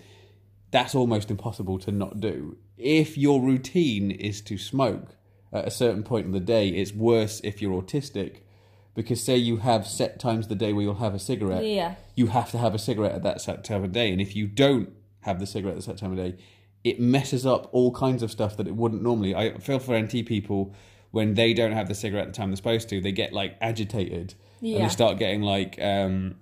[0.69, 2.57] that's almost impossible to not do.
[2.77, 5.15] If your routine is to smoke
[5.51, 8.37] at a certain point in the day, it's worse if you're autistic.
[8.95, 11.95] Because say you have set times of the day where you'll have a cigarette, Yeah.
[12.15, 14.11] you have to have a cigarette at that set time of day.
[14.11, 14.89] And if you don't
[15.21, 16.35] have the cigarette at that time of day,
[16.83, 19.33] it messes up all kinds of stuff that it wouldn't normally.
[19.33, 20.73] I feel for NT people
[21.11, 23.55] when they don't have the cigarette at the time they're supposed to, they get like
[23.61, 24.35] agitated
[24.75, 26.35] and they start getting like um,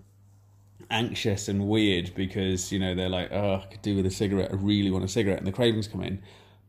[0.90, 4.50] anxious and weird because you know they're like, oh, I could do with a cigarette.
[4.52, 6.22] I really want a cigarette, and the cravings come in.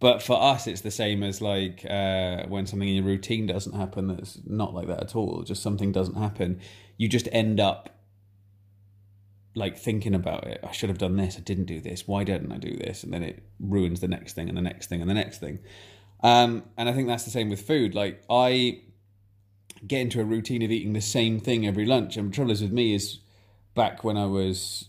[0.03, 3.75] But for us, it's the same as like uh, when something in your routine doesn't
[3.75, 4.09] happen.
[4.09, 5.45] That's not like that at all.
[5.45, 6.61] Just something doesn't happen.
[6.97, 8.01] You just end up
[9.55, 10.59] like thinking about it.
[10.65, 11.37] I should have done this.
[11.37, 12.09] I didn't do this.
[12.09, 13.05] Why didn't I do this?
[13.05, 15.61] And then it ruins the next thing and the next thing and the next thing.
[16.21, 17.95] Um, and I think that's the same with food.
[17.95, 18.81] Like I
[19.87, 22.17] get into a routine of eating the same thing every lunch.
[22.17, 23.21] And the trouble is with me is
[23.77, 24.89] back when I was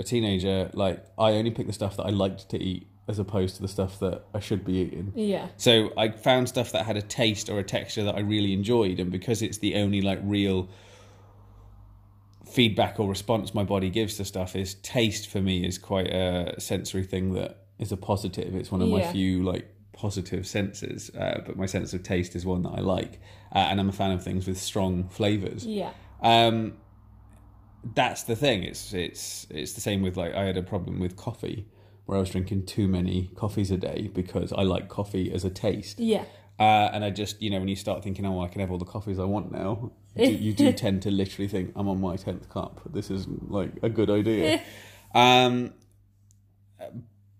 [0.00, 3.56] a teenager, like I only picked the stuff that I liked to eat as opposed
[3.56, 5.12] to the stuff that I should be eating.
[5.16, 5.48] Yeah.
[5.56, 9.00] So I found stuff that had a taste or a texture that I really enjoyed,
[9.00, 10.68] and because it's the only like real
[12.44, 16.60] feedback or response my body gives to stuff, is taste for me is quite a
[16.60, 18.54] sensory thing that is a positive.
[18.54, 22.44] It's one of my few like positive senses, uh, but my sense of taste is
[22.44, 23.20] one that I like,
[23.54, 25.64] uh, and I'm a fan of things with strong flavors.
[25.64, 25.92] Yeah.
[26.20, 26.74] Um,
[27.94, 28.64] that's the thing.
[28.64, 31.66] It's it's it's the same with like I had a problem with coffee
[32.08, 35.50] where I was drinking too many coffees a day because I like coffee as a
[35.50, 36.00] taste.
[36.00, 36.24] Yeah.
[36.58, 38.78] Uh, and I just, you know, when you start thinking, oh, I can have all
[38.78, 42.00] the coffees I want now, you do, you do tend to literally think, I'm on
[42.00, 42.80] my 10th cup.
[42.90, 44.62] This isn't like a good idea.
[45.14, 45.74] um,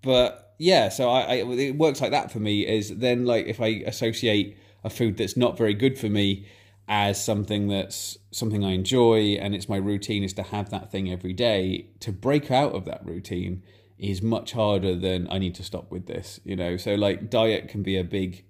[0.03, 3.63] but yeah, so I, I, it works like that for me is then like if
[3.63, 6.47] I associate a food that's not very good for me
[6.87, 11.11] as something that's something I enjoy and it's my routine is to have that thing
[11.11, 13.63] every day, to break out of that routine
[13.99, 16.77] is much harder than I need to stop with this, you know.
[16.77, 18.45] So like diet can be a big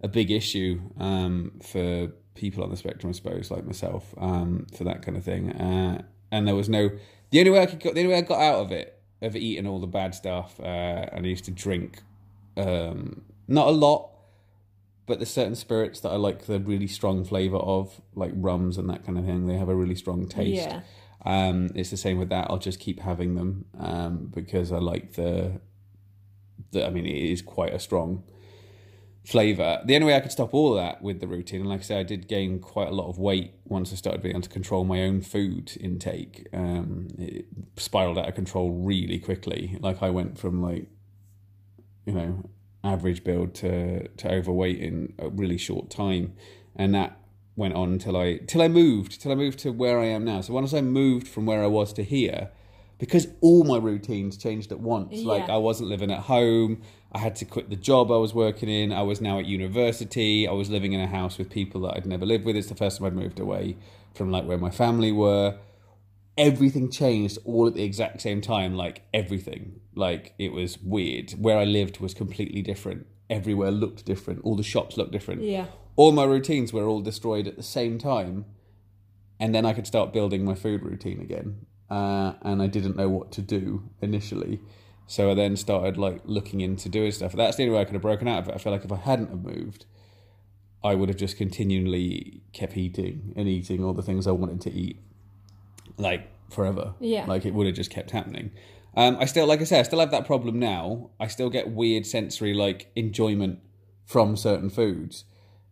[0.00, 4.84] a big issue um, for people on the spectrum, I suppose, like myself, um, for
[4.84, 5.52] that kind of thing.
[5.52, 6.90] Uh, and there was no
[7.30, 9.66] the only way I could the only way I got out of it of eating
[9.66, 10.58] all the bad stuff.
[10.60, 12.02] Uh, and I used to drink
[12.56, 14.10] um, not a lot,
[15.06, 18.88] but there's certain spirits that I like the really strong flavor of, like rums and
[18.90, 19.46] that kind of thing.
[19.46, 20.68] They have a really strong taste.
[20.68, 20.80] Yeah.
[21.28, 22.46] Um, it's the same with that.
[22.48, 25.60] I'll just keep having them um, because I like the.
[26.70, 28.24] The, I mean, it is quite a strong
[29.24, 29.80] flavor.
[29.84, 31.98] The only way I could stop all that with the routine, and like I said,
[31.98, 34.84] I did gain quite a lot of weight once I started being able to control
[34.84, 36.46] my own food intake.
[36.52, 39.76] Um, it spiraled out of control really quickly.
[39.80, 40.88] Like I went from like,
[42.06, 42.50] you know,
[42.82, 46.32] average build to to overweight in a really short time,
[46.74, 47.20] and that
[47.58, 50.40] went on until I till I moved till I moved to where I am now.
[50.40, 52.50] So once I moved from where I was to here,
[52.98, 55.22] because all my routines changed at once.
[55.22, 56.82] Like I wasn't living at home.
[57.12, 58.92] I had to quit the job I was working in.
[58.92, 60.46] I was now at university.
[60.46, 62.56] I was living in a house with people that I'd never lived with.
[62.56, 63.76] It's the first time I'd moved away
[64.14, 65.58] from like where my family were.
[66.36, 68.74] Everything changed all at the exact same time.
[68.74, 69.80] Like everything.
[69.94, 71.32] Like it was weird.
[71.32, 73.06] Where I lived was completely different.
[73.30, 74.40] Everywhere looked different.
[74.44, 75.66] All the shops looked different Yeah.
[75.98, 78.44] All my routines were all destroyed at the same time
[79.40, 83.08] and then i could start building my food routine again uh, and i didn't know
[83.08, 84.60] what to do initially.
[85.06, 87.32] So i then started like looking into doing stuff.
[87.32, 88.54] That's the only way i could have broken out of it.
[88.54, 89.86] I feel like if i hadn't have moved
[90.84, 94.70] i would have just continually kept eating and eating all the things i wanted to
[94.70, 94.98] eat
[95.96, 96.94] like forever.
[97.00, 97.24] Yeah.
[97.26, 98.52] like it would have just kept happening.
[98.96, 101.10] Um, i still like i say i still have that problem now.
[101.18, 103.58] I still get weird sensory like enjoyment
[104.04, 105.24] from certain foods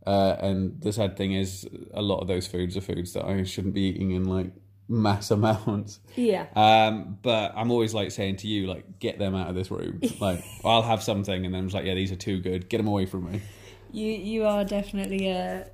[0.06, 3.42] uh, and the sad thing is, a lot of those foods are foods that I
[3.44, 4.52] shouldn't be eating in like
[4.88, 6.00] mass amounts.
[6.14, 6.46] Yeah.
[6.54, 10.00] Um, but I'm always like saying to you, like, get them out of this room.
[10.20, 12.68] Like, I'll have something, and then I'm just like, yeah, these are too good.
[12.68, 13.42] Get them away from me.
[13.92, 15.70] You you are definitely a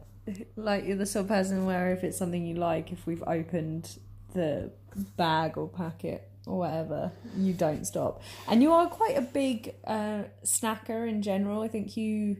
[0.56, 3.98] like you're the sort of person where if it's something you like, if we've opened
[4.34, 4.70] the
[5.16, 8.22] bag or packet or whatever, you don't stop.
[8.48, 11.62] And you are quite a big uh, snacker in general.
[11.62, 12.38] I think you,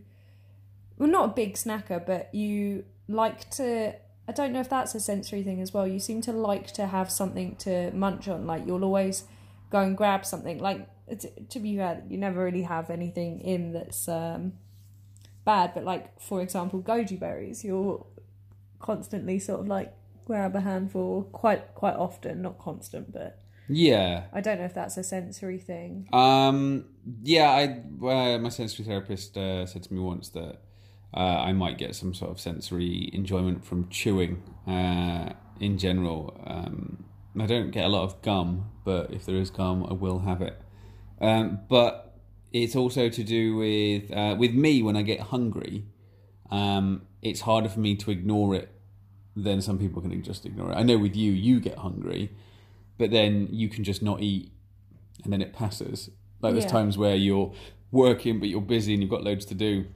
[1.03, 3.93] well, not a big snacker, but you like to.
[4.29, 5.85] I don't know if that's a sensory thing as well.
[5.85, 8.47] You seem to like to have something to munch on.
[8.47, 9.25] Like you'll always
[9.69, 10.61] go and grab something.
[10.61, 10.87] Like
[11.49, 14.53] to, be fair, you never really have anything in that's um,
[15.45, 15.75] bad.
[15.75, 18.07] But like for example, goji berries, you'll
[18.79, 19.93] constantly sort of like
[20.25, 24.27] grab a handful quite quite often, not constant, but Yeah.
[24.33, 26.09] I don't know if that's a sensory thing.
[26.13, 26.85] Um,
[27.25, 27.65] yeah, I
[28.07, 30.61] uh, my sensory therapist uh, said to me once that
[31.15, 36.41] uh, I might get some sort of sensory enjoyment from chewing uh, in general.
[36.47, 37.05] Um,
[37.39, 40.43] I don't get a lot of gum, but if there is gum, I will have
[40.43, 40.61] it.
[41.21, 42.19] Um, but
[42.53, 45.85] it's also to do with uh, with me when I get hungry.
[46.51, 48.69] Um, it's harder for me to ignore it
[49.35, 50.75] than some people can just ignore it.
[50.75, 52.31] I know with you, you get hungry,
[52.99, 54.53] but then you can just not eat
[55.25, 56.11] and then it passes.
[56.43, 56.71] Like there's Yeah.
[56.73, 57.53] times where you're
[57.91, 59.87] working but you're busy and you've got loads to do,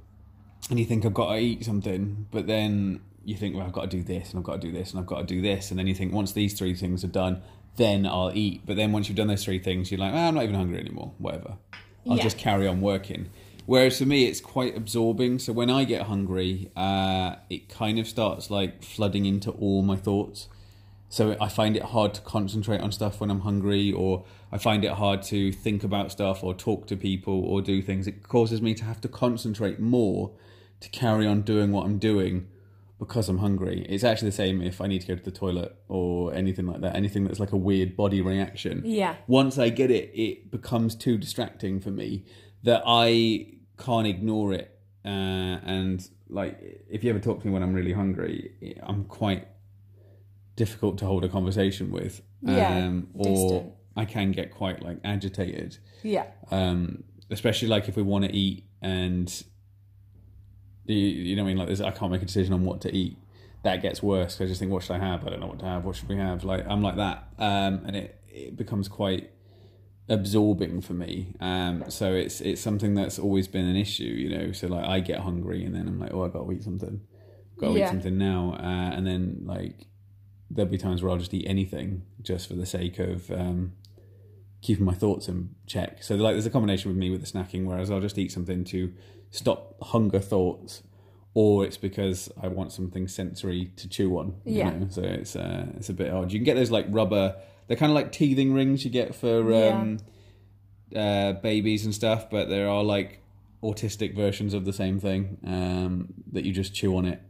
[0.71, 3.91] and you think I've got to eat something, but then you think, well, I've got
[3.91, 5.71] to do this and I've got to do this and I've got to do this,
[5.71, 7.43] and then you think once these three things are done,
[7.77, 8.63] then I'll eat.
[8.65, 10.79] But then once you've done those three things, you're like, ah, I'm not even hungry
[10.79, 11.13] anymore.
[11.19, 11.57] Whatever,
[12.09, 12.23] I'll Yeah.
[12.23, 13.29] just carry on working.
[13.67, 15.41] Whereas for me, it's quite absorbing.
[15.41, 19.97] So when I get hungry, uh, it kind of starts like flooding into all my
[19.97, 20.49] thoughts.
[21.17, 24.85] So I find it hard to concentrate on stuff when I'm hungry, or I find
[24.85, 28.07] it hard to think about stuff, or talk to people, or do things.
[28.07, 30.33] It causes me to have to concentrate more
[30.81, 32.49] to carry on doing what I'm doing
[32.99, 33.87] because I'm hungry.
[33.89, 36.83] It's actually the same if I need to go to the toilet or anything like
[36.83, 38.83] that, anything that's like a weird body reaction.
[38.85, 39.15] Yeah.
[39.27, 42.27] Once I get it, it becomes too distracting for me
[42.63, 44.71] that I can't ignore it.
[45.03, 45.09] Uh,
[45.65, 49.49] and like, if you ever talk to me when I'm really hungry, I'm quite
[50.57, 52.23] difficult to hold a conversation with.
[52.43, 53.73] Yeah, Um, or distant.
[53.97, 55.79] I can get quite like agitated.
[56.03, 56.27] Yeah.
[56.51, 59.29] um, especially like if we want to eat and
[60.85, 61.59] you, you know what I mean?
[61.59, 63.17] Like there's, I can't make a decision on what to eat.
[63.65, 65.27] That gets worse 'cause I just think what should I have?
[65.27, 65.85] I don't know what to have.
[65.85, 66.45] What should we have?
[66.45, 67.29] Like I'm like that.
[67.39, 69.31] Um, and it, it becomes quite
[70.09, 71.35] absorbing for me.
[71.41, 74.53] Um, so it's it's something that's always been an issue you know?
[74.53, 77.01] So like I get hungry and then I'm like oh I gotta eat something.
[77.59, 77.87] Gotta Yeah.
[77.87, 78.53] eat something now.
[78.61, 79.89] Uh, and then like
[80.51, 83.73] there'll be times where I'll just eat anything just for the sake of um,
[84.63, 86.03] keeping my thoughts in check.
[86.03, 88.65] So like there's a combination with me with the snacking, whereas I'll just eat something
[88.65, 88.93] to
[89.31, 90.83] stop hunger thoughts,
[91.35, 94.37] or it's because I want something sensory to chew on.
[94.45, 94.71] Yeah.
[94.71, 94.87] know?
[94.91, 96.33] So it's uh, it's a bit odd.
[96.33, 97.37] You can get those like rubber.
[97.67, 99.69] They're kind of like teething rings you get for Yeah.
[99.81, 99.99] um,
[100.95, 103.21] uh, babies and stuff, but there are like
[103.63, 107.21] autistic versions of the same thing um, that you just chew on it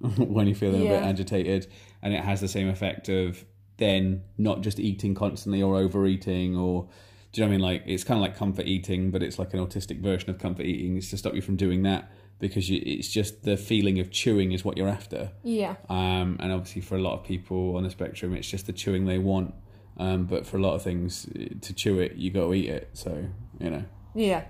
[0.16, 1.66] when you're feeling a bit agitated,
[2.02, 3.44] and it has the same effect of
[3.76, 6.88] then not just eating constantly or overeating or
[7.32, 7.62] do you know what I mean?
[7.62, 10.66] Like it's kind of like comfort eating, but it's like an autistic version of comfort
[10.66, 10.96] eating.
[10.96, 12.10] It's to stop you from doing that
[12.40, 15.30] because you, it's just the feeling of chewing is what you're after.
[15.44, 15.76] Yeah.
[15.88, 19.06] Um, and obviously, for a lot of people on the spectrum, it's just the chewing
[19.06, 19.54] they want.
[19.96, 21.28] Um, but for a lot of things,
[21.60, 22.90] to chew it, you got to eat it.
[22.94, 23.26] So
[23.60, 23.84] you know,
[24.14, 24.44] Yeah.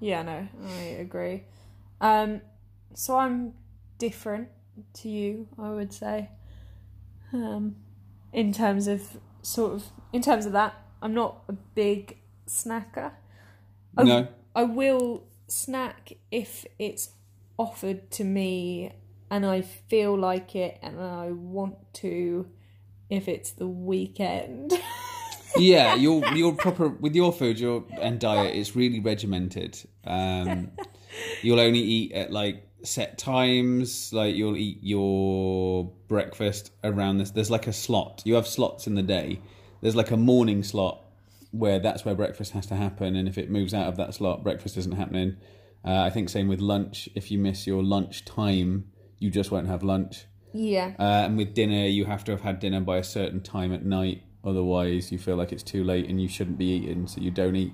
[0.00, 1.44] Yeah, no, I agree.
[2.00, 2.40] Um
[2.94, 3.54] so I'm
[3.98, 4.48] different
[4.94, 6.30] to you, I would say.
[7.32, 7.76] Um
[8.32, 13.12] in terms of sort of in terms of that, I'm not a big snacker.
[13.96, 17.10] I, no, I will snack if it's
[17.58, 18.92] offered to me
[19.30, 22.48] and I feel like it and I want to
[23.08, 24.72] if it's the weekend.
[25.56, 29.78] yeah, your your proper with your food, your and diet is really regimented.
[30.04, 30.72] Um,
[31.42, 34.12] you'll only eat at like set times.
[34.12, 37.30] Like you'll eat your breakfast around this.
[37.30, 38.22] There's like a slot.
[38.24, 39.40] You have slots in the day.
[39.80, 41.02] There's like a morning slot
[41.50, 44.42] where that's where breakfast has to happen, and if it moves out of that slot,
[44.42, 45.36] breakfast isn't happening.
[45.84, 47.08] Uh, I think same with lunch.
[47.14, 50.24] If you miss your lunch time, you just won't have lunch.
[50.52, 50.94] Yeah.
[50.98, 53.84] Uh, and with dinner, you have to have had dinner by a certain time at
[53.84, 54.22] night.
[54.44, 57.56] Otherwise, you feel like it's too late and you shouldn't be eating, so you don't
[57.56, 57.72] eat.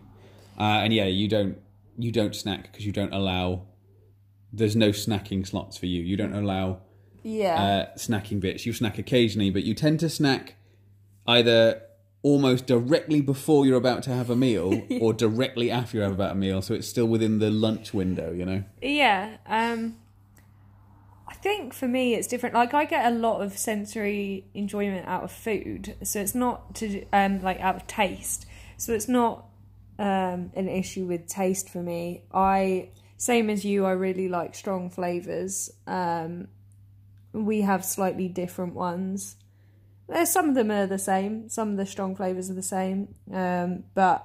[0.58, 1.58] Uh, and yeah, you don't
[1.98, 3.62] you don't snack because you don't allow.
[4.52, 6.02] There's no snacking slots for you.
[6.02, 6.80] You don't allow
[7.22, 7.62] Yeah.
[7.94, 8.66] uh, snacking bits.
[8.66, 10.56] You snack occasionally, but you tend to snack
[11.26, 11.82] either
[12.22, 16.32] almost directly before you're about to have a meal or directly after you have about
[16.32, 16.62] a meal.
[16.62, 18.64] So it's still within the lunch window, you know.
[18.80, 19.96] Yeah, um
[21.26, 22.54] I think for me it's different.
[22.54, 27.04] Like I get a lot of sensory enjoyment out of food, so it's not to
[27.12, 28.46] um like out of taste.
[28.76, 29.46] So it's not
[29.98, 32.22] um an issue with taste for me.
[32.32, 32.90] I
[33.30, 35.70] same as you, I really like strong flavors.
[35.86, 36.48] Um
[37.32, 39.36] we have slightly different ones.
[40.08, 41.48] There's some of them are the same.
[41.48, 43.14] Some of the strong flavors are the same.
[43.32, 44.18] Um but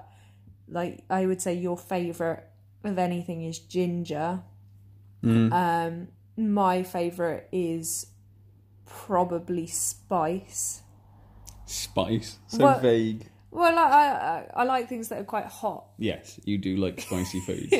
[0.67, 2.43] like I would say your favorite
[2.83, 4.41] of anything is ginger.
[5.23, 8.07] Um, my favorite is
[8.85, 10.81] probably spice.
[11.65, 13.29] Spice, so What- vague.
[13.57, 15.87] Well, I, I I like things that are quite hot.
[15.97, 17.73] Yes, you do like spicy foods.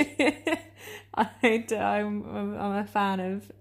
[1.14, 2.24] I do, I'm
[2.58, 3.52] I'm a fan of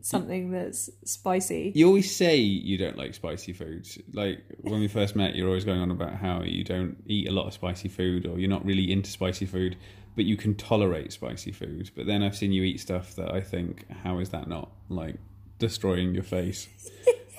[0.00, 1.72] something that's spicy.
[1.74, 3.98] You always say you don't like spicy foods.
[4.12, 7.32] Like when we first met, you're always going on about how you don't eat a
[7.32, 9.76] lot of spicy food or you're not really into spicy food,
[10.14, 11.90] but you can tolerate spicy food.
[11.96, 15.16] But then I've seen you eat stuff that I think, how is that not like
[15.58, 16.68] destroying your face?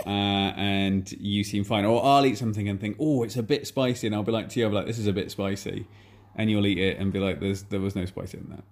[0.05, 0.09] Uh,
[0.55, 1.85] and you seem fine.
[1.85, 4.49] Or I'll eat something and think, oh, it's a bit spicy, and I'll be like
[4.49, 5.87] to you, I'll be like, this is a bit spicy,
[6.35, 8.63] and you'll eat it and be like, there's there was no spice in that.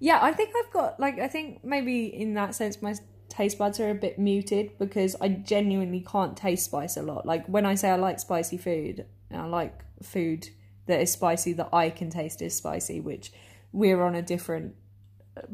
[0.00, 2.94] Yeah, I think I've got like I think maybe in that sense my
[3.28, 7.26] taste buds are a bit muted because I genuinely can't taste spice a lot.
[7.26, 10.48] Like when I say I like spicy food, I like food
[10.86, 13.30] that is spicy that I can taste is spicy, which
[13.72, 14.74] we're on a different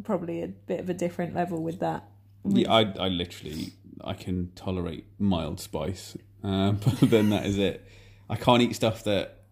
[0.04, 2.04] probably a bit of a different level with that.
[2.44, 3.72] Yeah, I, I literally
[4.02, 7.84] I can tolerate mild spice, um, but then that is it.
[8.28, 9.42] I can't eat stuff that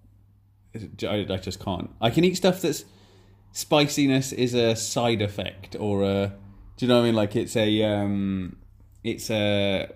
[1.02, 1.90] I, I just can't.
[2.00, 2.84] I can eat stuff that's
[3.52, 6.32] spiciness is a side effect or a.
[6.76, 7.14] Do you know what I mean?
[7.14, 8.56] Like it's a um,
[9.04, 9.88] it's a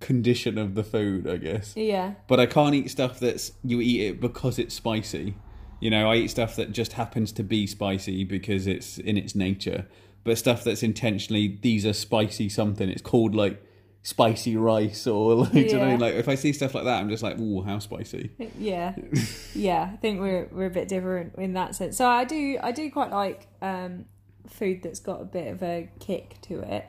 [0.00, 1.74] condition of the food, I guess.
[1.76, 2.14] Yeah.
[2.28, 5.34] But I can't eat stuff that's you eat it because it's spicy.
[5.80, 9.34] You know, I eat stuff that just happens to be spicy because it's in its
[9.34, 9.86] nature.
[10.22, 12.88] But stuff that's intentionally these are spicy something.
[12.88, 13.64] It's called like
[14.02, 16.00] spicy rice or like do you know what I mean?
[16.00, 18.30] Like if I see stuff like that, I'm just like, ooh, how spicy.
[18.58, 18.94] Yeah,
[19.54, 19.90] yeah.
[19.92, 21.96] I think we're we're a bit different in that sense.
[21.96, 24.04] So I do I do quite like um,
[24.46, 26.86] food that's got a bit of a kick to it,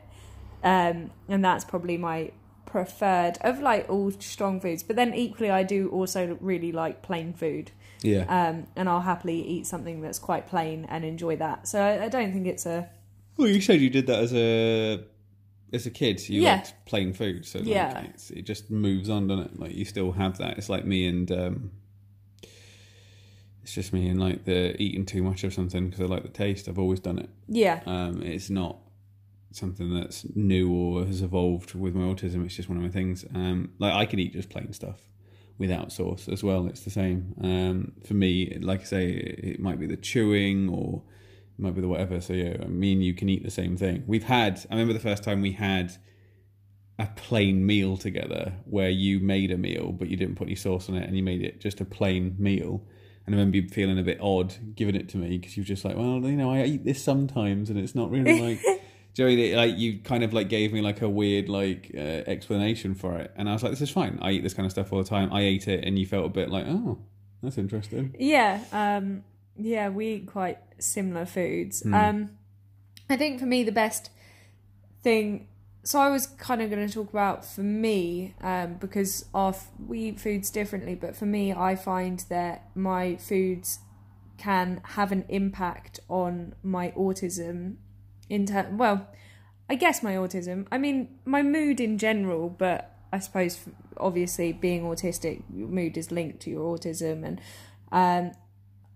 [0.63, 2.31] um, and that's probably my
[2.65, 4.81] preferred of like all strong foods.
[4.83, 7.69] But then equally, I do also really like plain food,
[8.01, 8.25] Yeah.
[8.27, 11.67] um, and I'll happily eat something that's quite plain and enjoy that.
[11.67, 12.89] So I, I don't think it's a
[13.37, 15.03] well, you said you did that as a
[15.73, 16.27] as a kid.
[16.29, 16.55] You Yeah.
[16.55, 18.01] liked plain food, so like, Yeah.
[18.05, 19.59] it's, it just moves on, doesn't it?
[19.59, 20.57] Like you still have that.
[20.57, 21.71] It's like me and um,
[23.61, 26.29] it's just me and like the eating too much of something because I like the
[26.29, 26.67] taste.
[26.67, 27.29] I've always done it.
[27.47, 28.77] yeah Um, it's not
[29.51, 32.43] something that's new or has evolved with my autism.
[32.45, 33.23] It's just one of my things.
[33.33, 34.99] Um, like I can eat just plain stuff
[35.57, 36.67] without sauce as well.
[36.67, 37.35] It's the same.
[37.41, 41.03] Um, for me, like I say, it might be the chewing or
[41.57, 42.19] might be the whatever.
[42.21, 44.03] So yeah, me and you can eat the same thing.
[44.07, 44.65] We've had.
[44.69, 45.93] I remember the first time we had
[46.99, 50.89] a plain meal together where you made a meal but you didn't put any sauce
[50.89, 52.85] on it and you made it just a plain meal.
[53.25, 55.67] And I remember you feeling a bit odd giving it to me because you were
[55.67, 58.61] just like, well, you know, I eat this sometimes and it's not really like.
[59.13, 63.15] Joey, like you kind of like gave me like a weird like uh, explanation for
[63.17, 64.17] it, and I was like, "This is fine.
[64.23, 65.31] I eat this kind of stuff all the time.
[65.31, 66.97] I ate it, and you felt a bit like, oh,
[67.43, 69.23] that's interesting." Yeah, um,
[69.57, 71.83] yeah, we eat quite similar foods.
[71.85, 72.31] Um,
[73.09, 74.09] I think for me the best
[75.01, 75.47] thing.
[75.83, 79.69] So I was kind of going to talk about for me um, because our f-
[79.85, 83.79] we eat foods differently, but for me, I find that my foods
[84.37, 87.75] can have an impact on my autism.
[88.29, 89.09] In ter- well,
[89.69, 90.67] I guess my autism.
[90.71, 93.59] I mean, my mood in general, but I suppose
[93.97, 97.41] obviously being autistic, your mood is linked to your autism, and
[97.91, 98.31] um,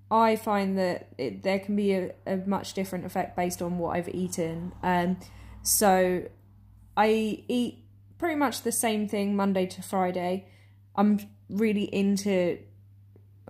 [0.10, 3.98] I find that it, there can be a, a much different effect based on what
[3.98, 4.72] I've eaten.
[4.82, 5.20] Um,
[5.62, 6.24] so
[6.96, 7.84] I eat
[8.18, 10.48] pretty much the same thing Monday to Friday.
[10.96, 12.60] I'm really into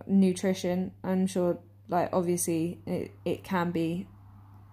[0.08, 0.92] nutrition.
[1.04, 4.08] I'm sure, like obviously, it it can be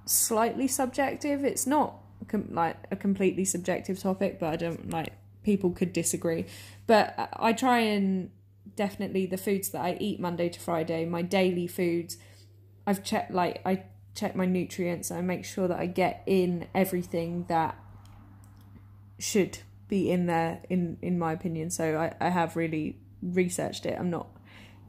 [0.06, 1.44] slightly subjective.
[1.44, 5.12] It's not com- like a completely subjective topic, but I don't like
[5.42, 6.46] people could disagree.
[6.86, 8.30] But I try and
[8.76, 12.16] definitely the foods that I eat Monday to Friday, my daily foods.
[12.86, 15.10] I've checked like I check my nutrients.
[15.10, 17.76] I make sure that I get in everything that
[19.18, 19.58] should
[19.88, 24.10] be in there in in my opinion so I, I have really researched it i'm
[24.10, 24.28] not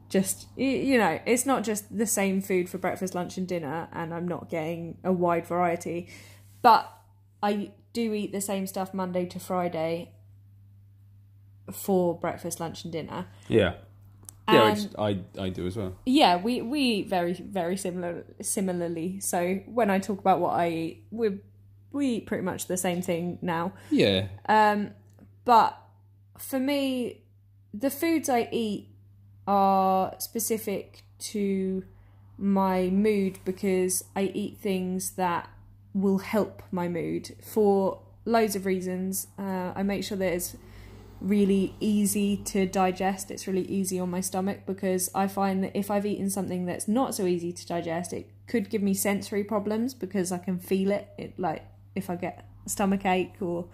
[0.08, 4.14] just you know it's not just the same food for breakfast lunch and dinner and
[4.14, 6.08] i'm not getting a wide variety
[6.62, 6.92] but
[7.42, 10.12] i do eat the same stuff monday to friday
[11.72, 13.74] for breakfast lunch and dinner Yeah.
[14.48, 15.96] Yeah, And- I I do as well.
[16.06, 20.68] yeah we we eat very very similar similarly so when i talk about what i
[20.70, 21.38] eat we
[21.90, 24.28] we eat pretty much the same thing now Yeah.
[24.48, 24.90] Um,
[25.44, 25.76] but
[26.38, 27.22] for me,
[27.72, 28.88] the foods I eat
[29.46, 31.82] are specific to
[32.36, 35.48] my mood because I eat things that
[35.94, 39.28] will help my mood for loads of reasons.
[39.38, 40.56] Uh, I make sure it's
[41.20, 43.30] really easy to digest.
[43.30, 46.86] It's really easy on my stomach because I find that if I've eaten something that's
[46.86, 50.90] not so easy to digest, it could give me sensory problems because I can feel
[50.90, 51.08] it.
[51.18, 51.64] It like
[51.94, 53.68] if I get a stomach ache or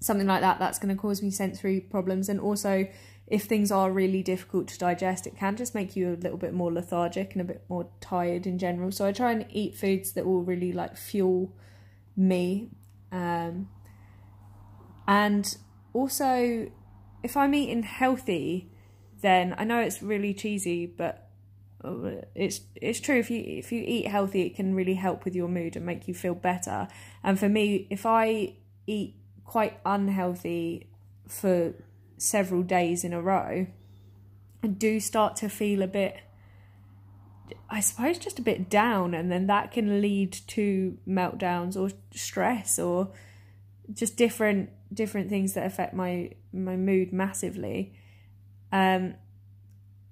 [0.00, 2.28] something like that, that's going to cause me sensory problems.
[2.28, 2.88] And also,
[3.26, 6.54] if things are really difficult to digest, it can just make you a little bit
[6.54, 8.90] more lethargic and a bit more tired in general.
[8.90, 11.52] So I try and eat foods that will really like fuel
[12.16, 12.70] me.
[13.12, 13.68] Um,
[15.06, 15.56] and
[15.98, 16.70] also,
[17.22, 18.70] if I'm eating healthy,
[19.20, 21.28] then I know it's really cheesy, but
[21.84, 23.18] uh, it's it's true.
[23.18, 26.08] If you if you eat healthy, it can really help with your mood and make
[26.08, 26.88] you feel better.
[27.22, 28.54] And for me, if I
[28.86, 30.88] eat quite unhealthy
[31.26, 31.74] for
[32.16, 33.66] several days in a row,
[34.62, 36.16] I do start to feel a bit.
[37.70, 42.78] I suppose just a bit down, and then that can lead to meltdowns or stress
[42.78, 43.10] or
[43.92, 47.92] just different different things that affect my my mood massively.
[48.72, 49.14] Um,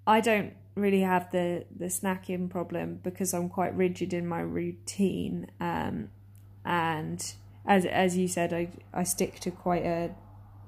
[0.07, 5.51] I don't really have the the snacking problem because I'm quite rigid in my routine.
[5.61, 6.11] Um,
[6.65, 7.35] and
[7.67, 10.15] as as you said, I I stick to quite a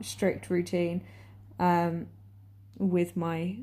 [0.01, 1.05] strict routine
[1.59, 2.07] um,
[2.79, 3.59] with my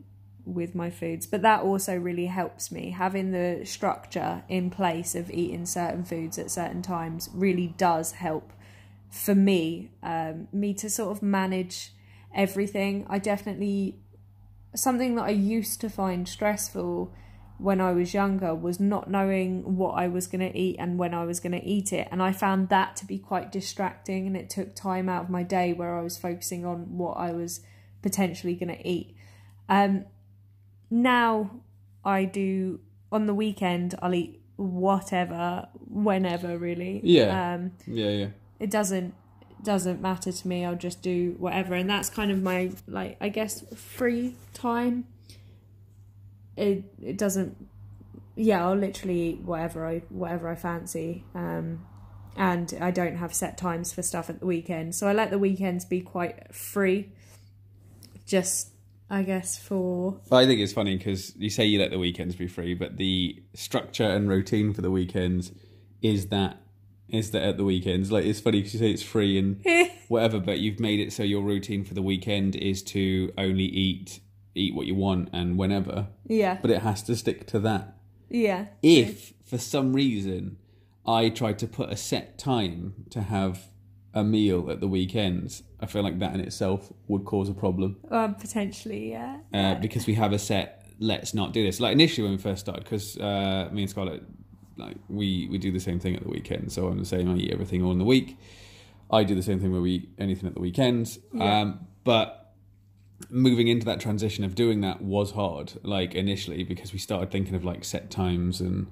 [0.46, 1.26] with my foods.
[1.26, 6.38] But that also really helps me having the structure in place of eating certain foods
[6.38, 7.30] at certain times.
[7.34, 8.54] Really does help
[9.10, 11.94] for me um, me to sort of manage
[12.34, 13.06] everything.
[13.10, 14.00] I definitely
[14.76, 17.14] something that I used to find stressful
[17.58, 21.14] when I was younger was not knowing what I was going to eat and when
[21.14, 22.08] I was going to eat it.
[22.12, 25.44] And I found that to be quite distracting, and it took time out of my
[25.44, 27.62] day where I was focusing on what I was
[28.02, 29.16] potentially going to eat.
[29.70, 30.06] Um,
[30.90, 31.62] now
[32.04, 32.82] I do
[33.12, 37.00] on the weekend, I'll eat whatever, whenever, really.
[37.04, 37.54] Yeah.
[37.54, 38.28] Um, Yeah, yeah.
[38.60, 39.14] It doesn't
[39.64, 41.74] doesn't matter to me i'll just do whatever.
[41.74, 45.06] And that's kind of my like i guess free time.
[46.56, 47.58] It it doesn't
[48.36, 51.86] yeah i'll literally eat whatever i whatever i fancy um
[52.36, 54.96] and i don't have set times for stuff at the weekend.
[54.96, 57.10] So i let the weekends be quite free
[58.26, 58.70] just
[59.10, 62.48] i guess for I think it's funny because you say you let the weekends be
[62.48, 65.52] free, but the structure and routine for the weekends
[66.02, 66.62] is that
[67.10, 68.12] is that at the weekends.
[68.12, 69.64] Like it's funny because you say it's free and
[70.08, 74.20] whatever, but you've made it so your routine for the weekend is to only eat
[74.58, 77.98] eat what you want and whenever, yeah but it has to stick to that.
[78.30, 80.58] yeah If for some reason
[81.06, 83.66] I tried to put a set time to have
[84.14, 87.98] a meal at the weekends, I feel like that in itself would cause a problem
[88.10, 90.82] um, potentially yeah uh, because we have a set.
[91.00, 91.82] Let's not do this.
[91.82, 94.24] Like initially when we first started, because uh, me and Scarlett,
[94.78, 96.72] like we we do the same thing at the weekend.
[96.72, 97.30] So I'm the same.
[97.30, 98.38] I eat everything all in the week.
[99.12, 101.20] I do the same thing where we eat anything at the weekends.
[101.34, 101.62] Yeah.
[101.62, 102.54] Um, but
[103.30, 105.74] moving into that transition of doing that was hard.
[105.84, 108.88] Like initially because we started thinking of like set times and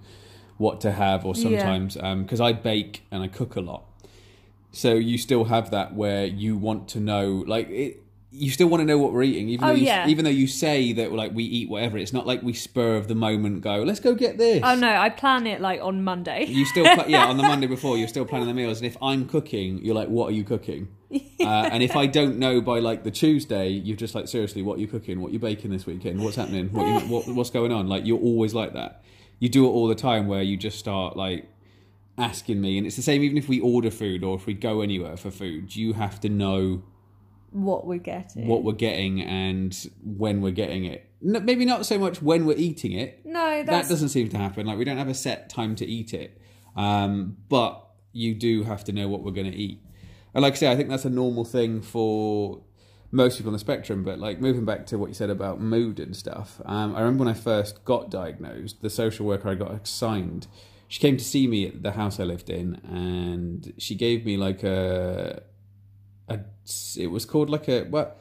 [0.58, 1.44] what to have, or Yeah.
[1.44, 3.86] sometimes because I bake and I cook a lot.
[4.72, 8.00] So you still have that where you want to know, like it.
[8.36, 10.08] You still want to know what we're eating, even Oh, though you, yeah.
[10.08, 12.00] even though you say that like we eat whatever.
[12.00, 14.62] It's not like we spur of the moment go, let's go get this.
[14.64, 17.68] oh no i plan it like on monday You still, pla- yeah, on the Monday
[17.78, 18.80] before, you're still planning the meals.
[18.80, 20.88] And if I'm cooking, you're like, what are you cooking?
[21.44, 24.78] Uh, and if I don't know by like the Tuesday, you're just like, seriously, what
[24.78, 25.20] are you cooking?
[25.22, 26.24] What are you baking this weekend?
[26.24, 26.70] What's happening?
[26.72, 27.88] What, you, what What's going on?
[27.90, 29.04] Like, you're always like that.
[29.40, 31.46] You do it all the time where you just start like
[32.18, 32.78] asking me.
[32.78, 35.32] And it's the same even if we order food or if we go anywhere for
[35.32, 36.84] food, you have to know
[37.54, 41.10] what we're getting what we're getting and when we're getting it.
[41.26, 43.26] n- maybe not so much when we're eating it.
[43.26, 44.66] No, That doesn't seem to happen.
[44.66, 46.40] Like we don't have a set time to eat it,
[46.76, 47.80] um, but
[48.12, 49.82] you do have to know what we're going to eat.
[50.34, 52.62] And like I say, I think that's a normal thing for
[53.12, 54.04] most people on the spectrum.
[54.04, 57.26] But like moving back to what you said about mood and stuff, um, I remember
[57.26, 60.48] when I first got diagnosed, the social worker I got assigned,
[60.88, 64.38] she came to see me at the house I lived in, and she gave me
[64.38, 65.44] like a,
[66.28, 66.40] a
[66.98, 68.20] it was called like a what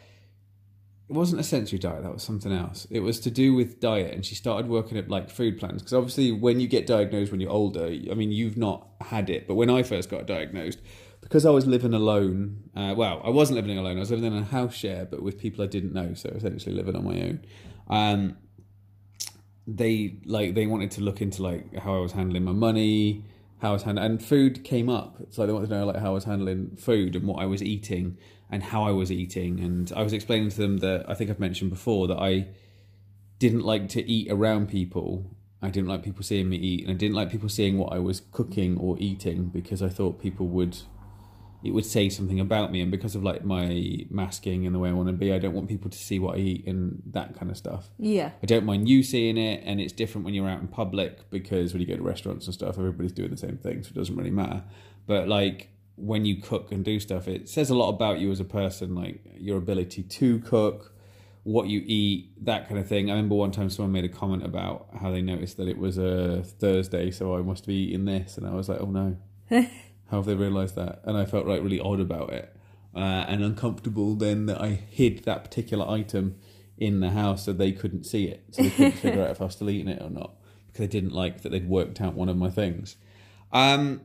[1.12, 2.86] it wasn't a sensory diet that was something else.
[2.90, 5.92] It was to do with diet and she started working at like food plans because
[5.92, 9.54] obviously when you get diagnosed when you're older i mean you've not had it but
[9.54, 10.78] when i first got diagnosed
[11.20, 14.38] because i was living alone uh, well i wasn't living alone i was living in
[14.38, 17.44] a house share but with people i didn't know so essentially living on my own.
[17.88, 18.36] Um,
[19.66, 23.24] they like they wanted to look into like how i was handling my money
[23.62, 25.18] how I was handling and food came up.
[25.30, 27.62] So they wanted to know like how I was handling food and what I was
[27.62, 28.18] eating
[28.50, 29.60] and how I was eating.
[29.60, 32.48] And I was explaining to them that I think I've mentioned before that I
[33.38, 35.36] didn't like to eat around people.
[35.62, 38.00] I didn't like people seeing me eat and I didn't like people seeing what I
[38.00, 40.78] was cooking or eating because I thought people would
[41.64, 42.80] it would say something about me.
[42.80, 45.54] And because of like my masking and the way I want to be I don't
[45.54, 47.90] want people to see what I eat and that kind of stuff.
[47.98, 51.30] Yeah, I don't mind you seeing it, and it's different when you're out in public
[51.30, 53.94] because when you go to restaurants and stuff, everybody's doing the same thing, so it
[53.94, 54.62] doesn't really matter.
[55.06, 58.40] But like when you cook and do stuff, it says a lot about you as
[58.40, 60.94] a person, like your ability to cook,
[61.44, 63.10] what you eat, that kind of thing.
[63.10, 65.98] I remember one time someone made a comment about how they noticed that it was
[65.98, 69.16] a Thursday, so I must be eating this, and I was like, oh no,
[70.12, 71.00] how have they realised that?
[71.04, 72.54] And I felt like really odd about it
[72.94, 76.36] uh, and uncomfortable then that I hid that particular item
[76.76, 78.44] in the house so they couldn't see it.
[78.50, 80.34] So they couldn't figure out if I was still eating it or not
[80.66, 82.96] because they didn't like that they'd worked out one of my things.
[83.54, 84.02] Um,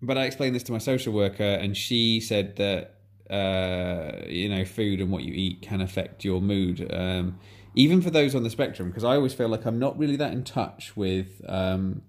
[0.00, 2.94] but I explained this to my social worker and she said that,
[3.28, 6.88] uh, you know, food and what you eat can affect your mood.
[6.88, 7.40] Um,
[7.74, 10.32] even for those on the spectrum, because I always feel like I'm not really that
[10.32, 12.02] in touch with um,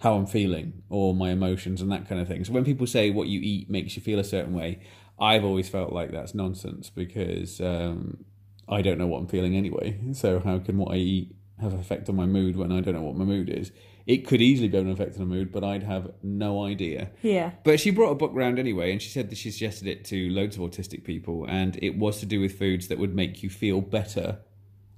[0.00, 2.44] how I'm feeling or my emotions and that kind of thing.
[2.44, 4.80] So when people say what you eat makes you feel a certain way,
[5.18, 8.24] I've always felt like that's nonsense because um,
[8.68, 9.98] I don't know what I'm feeling anyway.
[10.12, 12.94] So how can what I eat have an effect on my mood when I don't
[12.94, 13.70] know what my mood is?
[14.06, 17.10] It could easily be an effect on my mood, but I'd have no idea.
[17.22, 20.04] yeah, But she brought a book round anyway, and she said that she suggested it
[20.06, 23.42] to loads of autistic people, and it was to do with foods that would make
[23.42, 24.40] you feel better,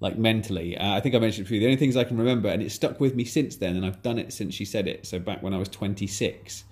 [0.01, 0.77] like mentally.
[0.77, 1.61] Uh, I think I mentioned it to you.
[1.61, 4.03] The only things I can remember, and it stuck with me since then, and I've
[4.03, 5.07] done it since she said it.
[5.07, 6.65] So back when I was 26,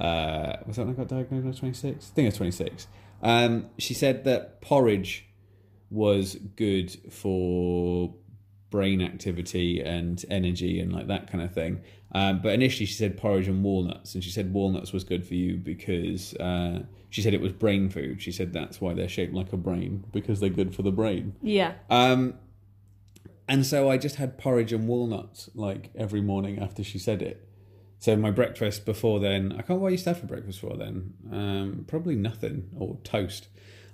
[0.00, 2.10] uh, was that when I got diagnosed when I was 26?
[2.10, 2.86] I think I was 26.
[3.22, 5.26] Um, she said that porridge
[5.90, 8.14] was good for
[8.70, 11.82] brain activity and energy and like that kind of thing.
[12.14, 15.34] Um, but initially, she said porridge and walnuts, and she said walnuts was good for
[15.34, 18.22] you because uh, she said it was brain food.
[18.22, 21.34] She said that's why they're shaped like a brain because they're good for the brain.
[21.42, 22.34] yeah, Um,
[23.52, 27.46] and so I just had porridge and walnuts like every morning after she said it.
[27.98, 29.78] So my breakfast before then, I can't.
[29.80, 31.14] What I used to have for breakfast before then?
[31.30, 33.48] Um, probably nothing or toast.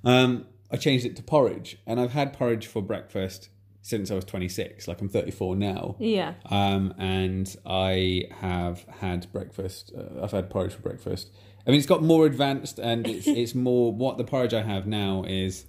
[0.05, 3.51] Um, I changed it to porridge, and I've had porridge for breakfast
[3.83, 4.87] since I was 26.
[4.89, 5.97] Like I'm 34 now.
[5.99, 9.93] yeah, Um, and I have had breakfast.
[9.97, 11.31] Uh, I've had porridge for breakfast.
[11.67, 14.87] I mean, it's got more advanced, and it's it's more what the porridge I have
[14.87, 15.67] now is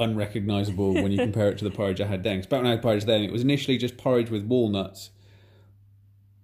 [0.00, 2.38] unrecognizable when you compare it to the porridge I had then.
[2.38, 5.10] 'Cause back when I had porridge then, it was initially just porridge with walnuts.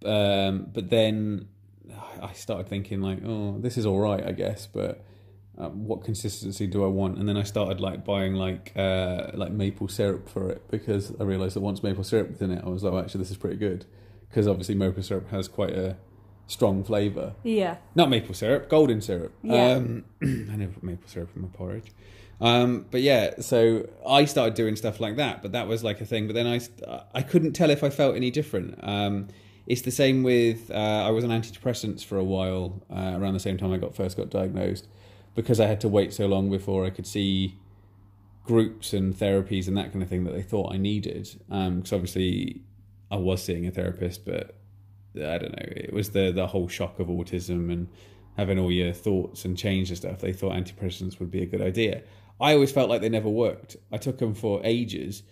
[0.05, 1.49] Um, but then
[2.23, 5.03] I started thinking like, oh, this is all right, I guess, but.
[5.59, 7.17] Um, what consistency do I want?
[7.17, 11.23] And then I started like buying like uh, like maple syrup for it because I
[11.23, 13.39] realized that once maple syrup was in it, I was like, oh, actually, this is
[13.39, 13.87] pretty good
[14.29, 15.97] because obviously maple syrup has quite a
[16.47, 17.37] strong flavor.
[17.43, 19.33] yeah, Not maple syrup, golden syrup.
[19.43, 19.77] Yeah.
[19.77, 21.91] Um, I never put maple syrup in my porridge.
[22.41, 26.05] Um, but yeah, so I started doing stuff like that, but that was like a
[26.05, 26.27] thing.
[26.27, 26.61] But then I,
[27.15, 28.79] I couldn't tell if I felt any different.
[28.83, 29.29] Um,
[29.67, 30.75] it's the same with, uh,
[31.07, 34.17] I was on antidepressants for a while uh, around the same time I got first
[34.17, 34.87] got diagnosed
[35.35, 37.59] because I had to wait so long before I could see
[38.45, 41.29] groups and therapies and that kind of thing that they thought I needed.
[41.49, 42.63] Because obviously
[43.11, 44.57] I was seeing a therapist, but
[45.17, 45.73] I don't know.
[45.73, 47.89] It was the the whole shock of autism and
[48.37, 50.21] having all your thoughts and change and stuff.
[50.21, 52.03] They thought antidepressants would be a good idea.
[52.41, 53.77] I always felt like they never worked.
[53.91, 55.23] I took them for ages,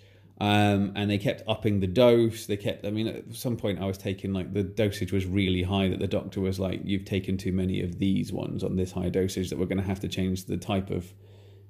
[0.40, 2.46] um, and they kept upping the dose.
[2.46, 2.86] They kept.
[2.86, 5.98] I mean, at some point, I was taking like the dosage was really high that
[5.98, 9.50] the doctor was like, "You've taken too many of these ones on this high dosage
[9.50, 11.12] that we're going to have to change the type of."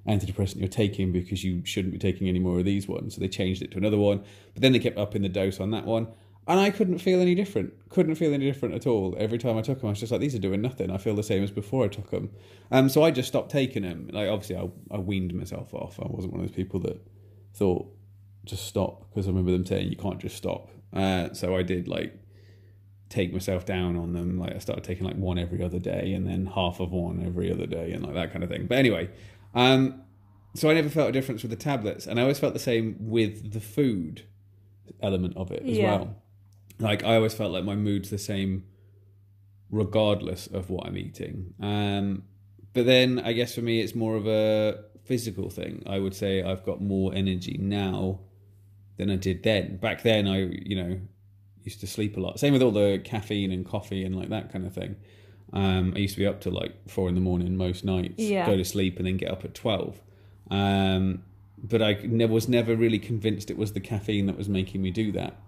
[0.06, 3.14] antidepressant you're taking because you shouldn't be taking any more of these ones.
[3.14, 4.22] So they changed it to another one,
[4.52, 6.08] but then they kept upping the dose on that one.
[6.46, 7.72] And I couldn't feel any different.
[7.88, 9.14] Couldn't feel any different at all.
[9.18, 10.90] Every time I took them, I was just like, these are doing nothing.
[10.90, 12.30] I feel the same as before I took them.
[12.70, 14.10] Um, so I just stopped taking them.
[14.12, 15.98] Like, obviously, I, I weaned myself off.
[15.98, 17.00] I wasn't one of those people that
[17.54, 17.86] thought
[18.44, 20.70] just stop because I remember them saying you can't just stop.
[20.92, 22.12] Uh, so I did like
[23.08, 24.38] take myself down on them.
[24.38, 27.50] Like I started taking like one every other day, and then half of one every
[27.50, 28.66] other day, and like that kind of thing.
[28.66, 29.08] But anyway,
[29.54, 30.02] um,
[30.54, 32.96] so I never felt a difference with the tablets, and I always felt the same
[33.00, 34.24] with the food
[35.00, 35.96] element of it as Yeah.
[35.96, 36.16] well.
[36.78, 38.64] Like I always felt like my mood's the same
[39.70, 41.54] regardless of what I'm eating.
[41.60, 42.24] Um,
[42.72, 45.82] but then I guess for me, it's more of a physical thing.
[45.86, 48.20] I would say I've got more energy now
[48.96, 49.76] than I did then.
[49.76, 51.00] Back then, I you know
[51.62, 52.38] used to sleep a lot.
[52.38, 54.96] Same with all the caffeine and coffee and like that kind of thing.
[55.52, 58.44] Um, I used to be up to like four in the morning most nights, Yeah.
[58.46, 60.00] go to sleep, and then get up at twelve.
[60.50, 61.22] Um,
[61.56, 61.94] but I
[62.28, 65.40] was never really convinced it was the caffeine that was making me do that,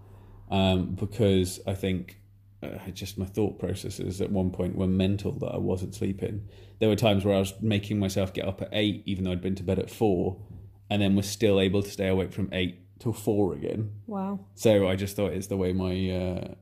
[0.49, 2.19] um, because I think
[2.63, 6.47] uh, just my thought processes at one point were mental that I wasn't sleeping.
[6.79, 9.41] There were times where I was making myself get up at eight, even though I'd
[9.41, 10.41] been to bed at four,
[10.89, 13.91] and then was still able to stay awake from eight till four again.
[14.07, 14.39] Wow.
[14.55, 16.55] So I just thought it's the way my uh,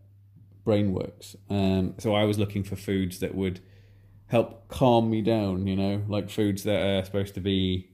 [0.64, 1.36] brain works.
[1.50, 3.62] Um, so I was looking for foods that would
[4.28, 7.90] help calm me down, you know, like foods that are supposed to be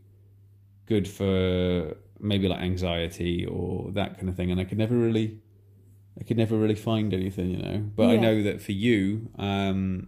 [0.85, 4.51] good for maybe like anxiety or that kind of thing.
[4.51, 5.39] And I could never really,
[6.19, 7.77] I could never really find anything, you know.
[7.95, 10.07] But I know that for you, um,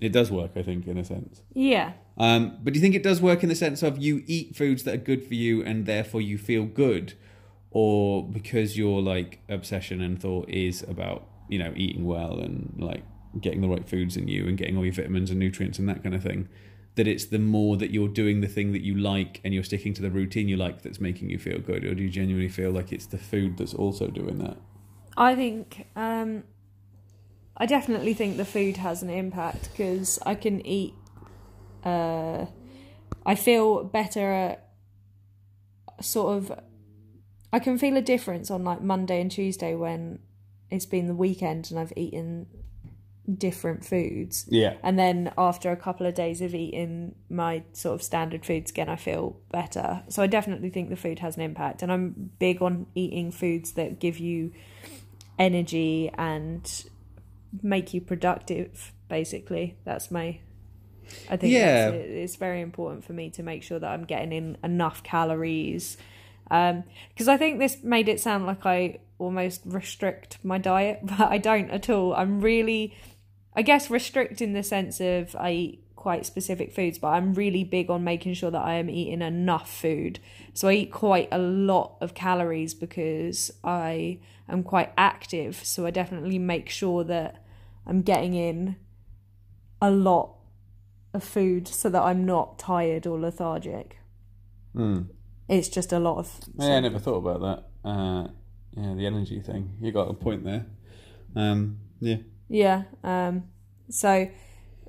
[0.00, 0.52] it does work.
[0.56, 1.42] I think in a sense.
[1.54, 1.92] Yeah.
[2.16, 4.82] Um, but do you think it does work in the sense of you eat foods
[4.84, 7.14] that are good for you and therefore you feel good,
[7.70, 13.04] or because your like obsession and thought is about you know eating well and like
[13.40, 16.02] getting the right foods in you and getting all your vitamins and nutrients and that
[16.02, 16.48] kind of thing,
[16.98, 19.94] that it's the more that you're doing the thing that you like and you're sticking
[19.94, 22.72] to the routine you like that's making you feel good, or do you genuinely feel
[22.72, 24.56] like it's the food that's also doing that?
[25.16, 26.42] I think um,
[27.56, 30.94] I definitely think the food has an impact because I can eat.
[31.84, 32.46] Uh,
[33.24, 34.32] I feel better.
[34.32, 34.68] At,
[36.00, 36.60] sort of,
[37.52, 40.18] I can feel a difference on like Monday and Tuesday when
[40.70, 42.46] it's been the weekend and I've eaten
[43.36, 44.46] different foods.
[44.48, 44.74] Yeah.
[44.82, 48.88] And then after a couple of days of eating my sort of standard foods again,
[48.88, 50.02] I feel better.
[50.08, 51.82] So I definitely think the food has an impact.
[51.82, 54.52] And I'm big on eating foods that give you
[55.38, 56.84] energy and
[57.62, 59.76] make you productive, basically.
[59.84, 60.40] That's my.
[61.30, 61.88] I think Yeah.
[61.88, 65.96] it's very important for me to make sure that I'm getting in enough calories.
[66.50, 71.20] Um, because I think this made it sound like I almost restrict my diet, but
[71.30, 72.14] I don't at all.
[72.14, 72.94] I'm really,
[73.58, 77.64] I guess, restrict in the sense of I eat quite specific foods, but I'm really
[77.64, 80.20] big on making sure that I am eating enough food.
[80.54, 85.56] So I eat quite a lot of calories because I am quite active.
[85.64, 87.44] So I definitely make sure that
[87.84, 88.76] I'm getting in
[89.82, 90.36] a lot
[91.12, 93.98] of food so that I'm not tired or lethargic.
[94.72, 95.00] Hmm.
[95.48, 96.32] It's just a lot of.
[96.54, 97.88] Yeah, I never thought about that.
[97.88, 98.28] Uh,
[98.76, 99.74] yeah, the energy thing.
[99.80, 100.66] You got a point there.
[101.34, 102.18] Um, yeah.
[102.48, 102.84] Yeah.
[103.04, 103.44] Um,
[103.90, 104.28] so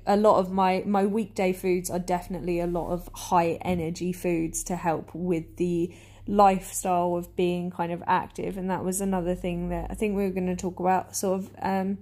[0.06, 4.64] a lot of my my weekday foods are definitely a lot of high energy foods
[4.64, 5.94] to help with the
[6.26, 10.22] lifestyle of being kind of active and that was another thing that I think we
[10.22, 11.98] were going to talk about sort of um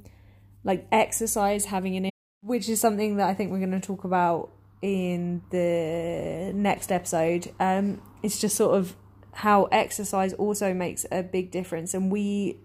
[0.64, 2.10] like exercise having an
[2.42, 4.50] which is something that I think we're going to talk about
[4.82, 8.94] in the next episode um it's just sort of
[9.32, 12.60] how exercise also makes a big difference and we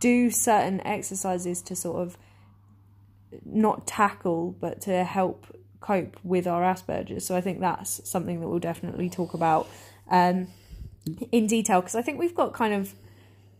[0.00, 2.16] do certain exercises to sort of
[3.44, 5.46] not tackle but to help
[5.80, 7.24] cope with our Asperger's.
[7.24, 9.68] So I think that's something that we'll definitely talk about
[10.10, 10.48] um,
[11.32, 12.94] in detail because I think we've got kind of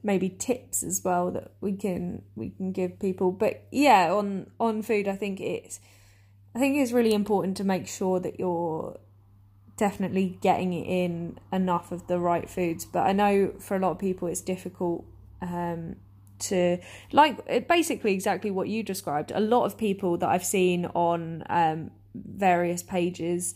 [0.02, 3.32] maybe tips as well that we can we can give people.
[3.32, 5.80] But yeah, on on food, I think it's
[6.54, 8.98] I think it's really important to make sure that you're
[9.76, 12.84] definitely getting in enough of the right foods.
[12.84, 15.04] But I know for a lot of people it's difficult.
[15.40, 15.96] Um,
[16.40, 16.78] to
[17.12, 19.32] like basically exactly what you described.
[19.34, 23.54] A lot of people that I've seen on um, various pages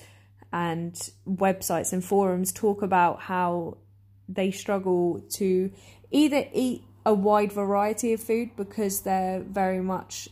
[0.53, 0.95] and
[1.27, 3.79] websites and forums talk about how
[4.29, 5.71] they struggle to
[6.11, 10.29] either eat a wide variety of food because they're very much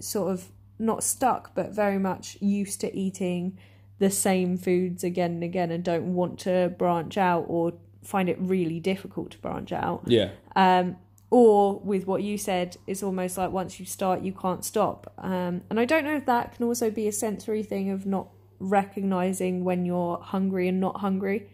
[0.00, 0.48] sort of
[0.78, 3.58] not stuck but very much used to eating
[3.98, 7.72] the same foods again and again and don't want to branch out or
[8.02, 10.30] find it really difficult to branch out Yeah.
[10.56, 10.96] um,
[11.32, 15.10] or with what you said, it's almost like once you start, you can't stop.
[15.16, 18.28] Um, and I don't know if that can also be a sensory thing of not
[18.60, 21.48] recognizing when you're hungry and not hungry.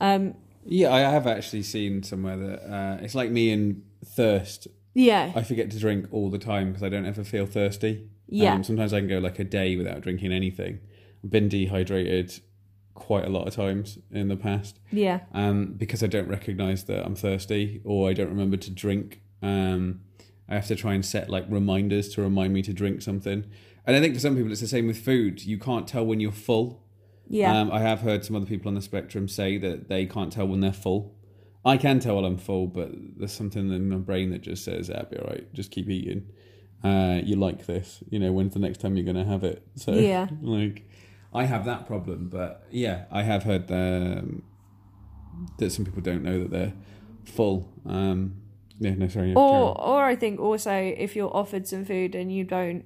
[0.00, 0.34] Um,
[0.64, 4.68] Yeah, I have actually seen somewhere that uh, it's like me and thirst.
[4.94, 8.08] yeah, I forget to drink all the time because I don't ever feel thirsty.
[8.28, 8.54] Yeah.
[8.54, 10.78] Um, sometimes I can go like a day without drinking anything.
[11.24, 12.40] I've been dehydrated
[12.94, 15.20] quite a lot of times in the past Yeah.
[15.32, 19.22] um, because I don't recognize that I'm thirsty or I don't remember to drink.
[19.42, 20.00] Um,
[20.48, 23.44] I have to try and set like reminders to remind me to drink something.
[23.86, 25.44] And I think for some people, it's the same with food.
[25.44, 26.84] You can't tell when you're full.
[27.28, 27.58] Yeah.
[27.58, 30.46] Um, I have heard some other people on the spectrum say that they can't tell
[30.48, 31.14] when they're full.
[31.64, 34.90] I can tell when I'm full, but there's something in my brain that just says,
[34.90, 35.52] "Ah, be all right.
[35.54, 36.26] Just keep eating.
[36.82, 38.02] Uh, you like this.
[38.10, 40.28] You know, when's the next time you're going to have it?" So, Yeah.
[40.42, 40.88] like,
[41.32, 44.42] I have that problem, but yeah, I have heard um,
[45.58, 46.72] that some people don't know that they're
[47.24, 47.72] full.
[47.86, 48.36] Um,
[48.78, 49.28] yeah, no, sorry.
[49.28, 49.62] yeah, carry on.
[49.62, 52.84] Or, or I think also if you're offered some food and you don't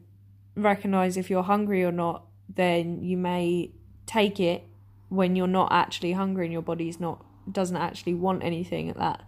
[0.57, 3.70] recognize if you're hungry or not, then you may
[4.07, 4.64] take it
[5.09, 9.22] when you're not actually hungry and your body's not doesn't actually want anything at that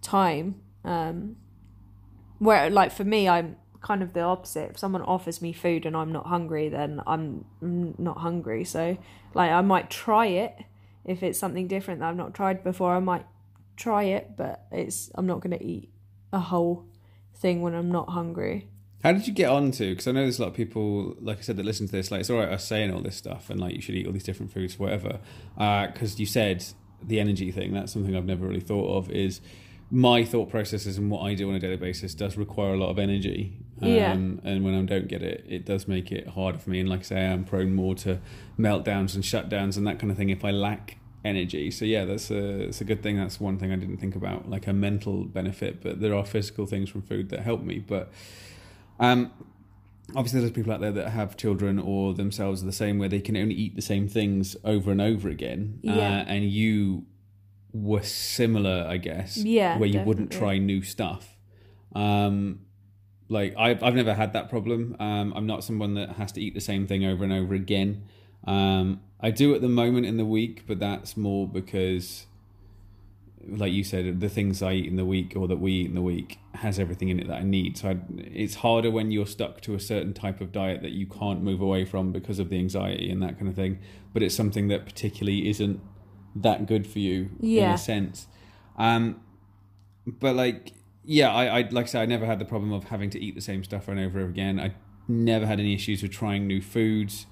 [0.00, 0.60] time.
[0.84, 1.36] Um,
[2.38, 4.70] where like for me, I'm kind of the opposite.
[4.70, 8.64] If someone offers me food and I'm not hungry, then I'm not hungry.
[8.64, 8.98] So
[9.34, 10.56] like I might try it
[11.04, 12.94] if it's something different that I've not tried before.
[12.94, 13.26] I might
[13.76, 15.90] try it, but it's I'm not going to eat
[16.32, 16.86] a whole
[17.34, 18.68] thing when I'm not hungry.
[19.02, 19.90] How did you get on to?
[19.90, 22.10] Because I know there's a lot of people, like I said, that listen to this.
[22.10, 24.12] Like, it's all right us saying all this stuff, and like you should eat all
[24.12, 25.20] these different foods, whatever.
[25.56, 26.64] Uh, because you said
[27.02, 27.72] the energy thing.
[27.72, 29.10] That's something I've never really thought of.
[29.10, 29.40] Is
[29.90, 32.90] my thought processes and what I do on a daily basis does require a lot
[32.90, 33.58] of energy.
[33.80, 34.12] Um, Yeah.
[34.12, 36.80] And when I don't get it, it does make it harder for me.
[36.80, 38.20] And like I say, I'm prone more to
[38.58, 41.70] meltdowns and shutdowns and that kind of thing if I lack energy.
[41.70, 43.16] So yeah, that's a it's a good thing.
[43.16, 45.82] That's one thing I didn't think about, like a mental benefit.
[45.82, 47.78] But there are physical things from food that help me.
[47.78, 48.10] But
[48.98, 49.30] um,
[50.14, 53.20] obviously, there's people out there that have children or themselves are the same, where they
[53.20, 55.78] can only eat the same things over and over again.
[55.82, 55.92] Yeah.
[55.94, 57.04] Uh, and you
[57.82, 59.36] were similar, I guess.
[59.36, 61.36] Yeah, Where you wouldn't try new stuff.
[61.94, 62.60] Um,
[63.28, 64.96] like I've I've never had that problem.
[65.00, 68.04] Um, I'm not someone that has to eat the same thing over and over again.
[68.46, 72.26] Um, I do at the moment in the week, but that's more because,
[73.48, 75.94] like you said, the things I eat in the week or that we eat in
[75.94, 77.78] the week has everything in it that I need.
[77.78, 81.06] So I, it's harder when you're stuck to a certain type of diet that you
[81.06, 83.78] can't move away from because of the anxiety and that kind of thing.
[84.12, 85.80] But it's something that particularly isn't
[86.42, 87.68] that good for you yeah.
[87.68, 88.26] in a sense.
[88.76, 89.20] Um,
[90.06, 90.72] but like,
[91.04, 93.34] yeah, I, I like I said, I never had the problem of having to eat
[93.34, 94.60] the same stuff over and over again.
[94.60, 94.74] I
[95.08, 97.26] never had any issues with trying new foods.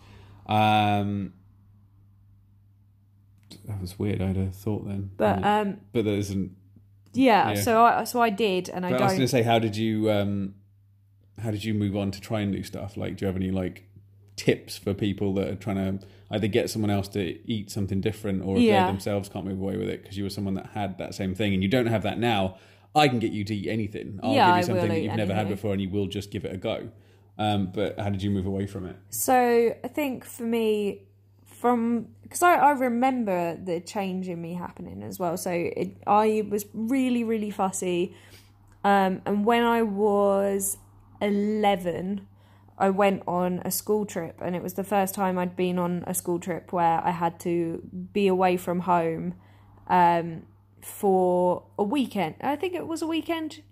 [0.47, 1.33] Um,
[3.67, 4.21] that was weird.
[4.21, 5.61] I had a thought then, But Yeah.
[5.61, 6.53] um, but there isn't.
[7.13, 7.61] yeah, Yeah.
[7.61, 9.77] so I so I did, and I But I was going to say, how did
[9.77, 10.55] you um,
[11.43, 12.97] how did you move on to try and new stuff?
[12.97, 13.89] Like, do you have any like
[14.37, 18.43] tips for people that are trying to either get someone else to eat something different,
[18.43, 18.83] or if Yeah.
[18.83, 21.35] they themselves can't move away with it because you were someone that had that same
[21.35, 22.57] thing and you don't have that now?
[22.97, 24.21] I can get you to eat anything.
[24.23, 26.45] I'll Yeah, give you something that you've never had before, and you will just give
[26.45, 26.91] it a go.
[27.37, 28.97] Um, but how did you move away from it?
[29.09, 31.03] So I think for me,
[31.45, 35.37] from because I, I remember the change in me happening as well.
[35.37, 38.15] So it, I was really really fussy,
[38.85, 40.79] um, and when I was
[41.21, 42.29] eleven,
[42.77, 46.05] I went on a school trip, and it was the first time I'd been on
[46.07, 49.35] a school trip where I had to be away from home,
[49.87, 50.43] um,
[50.83, 52.35] for a weekend.
[52.41, 53.63] I think it was a weekend.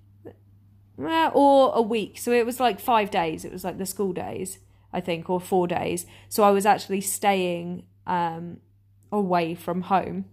[1.02, 2.18] Uh, or a week.
[2.18, 3.44] So it was like five days.
[3.44, 4.58] It was like the school days,
[4.92, 6.06] I think, or four days.
[6.28, 8.58] So I was actually staying um,
[9.10, 10.26] away from home.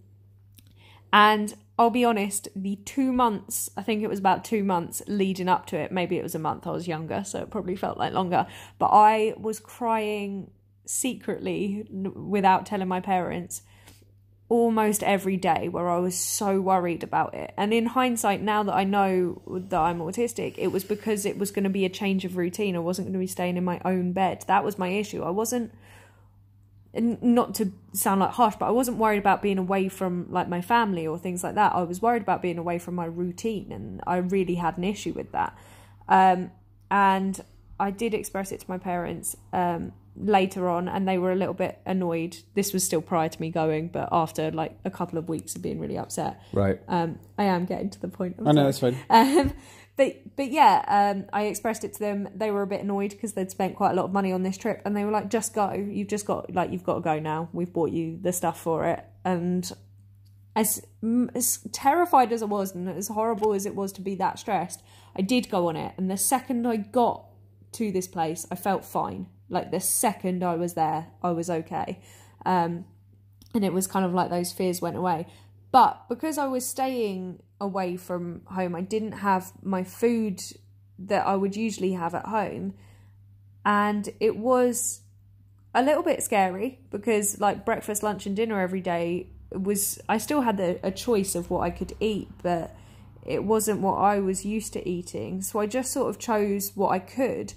[1.12, 5.48] And I'll be honest, the two months, I think it was about two months leading
[5.48, 7.96] up to it, maybe it was a month, I was younger, so it probably felt
[7.96, 8.46] like longer.
[8.78, 10.50] But I was crying
[10.84, 13.62] secretly without telling my parents
[14.50, 17.54] almost every day where I was so worried about it.
[17.56, 21.50] And in hindsight, now that I know that I'm autistic, it was because it was
[21.50, 22.76] going to be a change of routine.
[22.76, 24.44] I wasn't going to be staying in my own bed.
[24.48, 25.22] That was my issue.
[25.22, 25.72] I wasn't
[26.92, 30.60] not to sound like harsh, but I wasn't worried about being away from like my
[30.60, 31.72] family or things like that.
[31.74, 35.12] I was worried about being away from my routine, and I really had an issue
[35.12, 35.56] with that.
[36.08, 36.50] Um,
[36.90, 37.40] and
[37.78, 41.54] I did express it to my parents um, later on, and they were a little
[41.54, 42.38] bit annoyed.
[42.54, 45.62] This was still prior to me going, but after like a couple of weeks of
[45.62, 46.80] being really upset, Right.
[46.88, 48.34] um, I am getting to the point.
[48.40, 48.96] I'm I know that's fine.
[50.00, 52.26] But but yeah, um, I expressed it to them.
[52.34, 54.56] They were a bit annoyed because they'd spent quite a lot of money on this
[54.56, 55.74] trip, and they were like, "Just go.
[55.74, 57.50] You've just got like you've got to go now.
[57.52, 59.70] We've bought you the stuff for it." And
[60.56, 60.82] as,
[61.34, 64.82] as terrified as I was, and as horrible as it was to be that stressed,
[65.14, 65.92] I did go on it.
[65.98, 67.26] And the second I got
[67.72, 69.26] to this place, I felt fine.
[69.50, 72.00] Like the second I was there, I was okay.
[72.46, 72.86] Um,
[73.52, 75.26] and it was kind of like those fears went away.
[75.72, 80.40] But because I was staying away from home, I didn't have my food
[80.98, 82.74] that I would usually have at home.
[83.64, 85.02] And it was
[85.74, 90.42] a little bit scary because like breakfast, lunch, and dinner every day was I still
[90.42, 92.74] had a, a choice of what I could eat, but
[93.24, 95.42] it wasn't what I was used to eating.
[95.42, 97.54] So I just sort of chose what I could.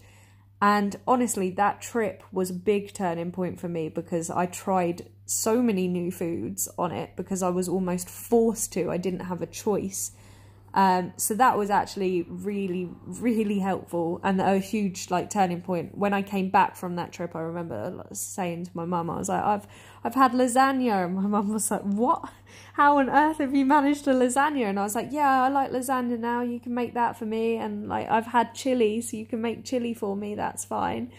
[0.64, 5.62] And honestly, that trip was a big turning point for me because I tried so
[5.62, 8.90] many new foods on it because I was almost forced to.
[8.90, 10.12] I didn't have a choice.
[10.76, 15.96] Um, so that was actually really, really helpful and a huge like turning point.
[15.96, 19.30] When I came back from that trip, I remember saying to my mum, I was
[19.30, 19.68] like, "I've,
[20.04, 22.28] I've had lasagna," and my mum was like, "What?
[22.74, 25.72] How on earth have you managed a lasagna?" And I was like, "Yeah, I like
[25.72, 26.42] lasagna now.
[26.42, 29.64] You can make that for me, and like I've had chili, so you can make
[29.64, 30.34] chili for me.
[30.34, 31.12] That's fine."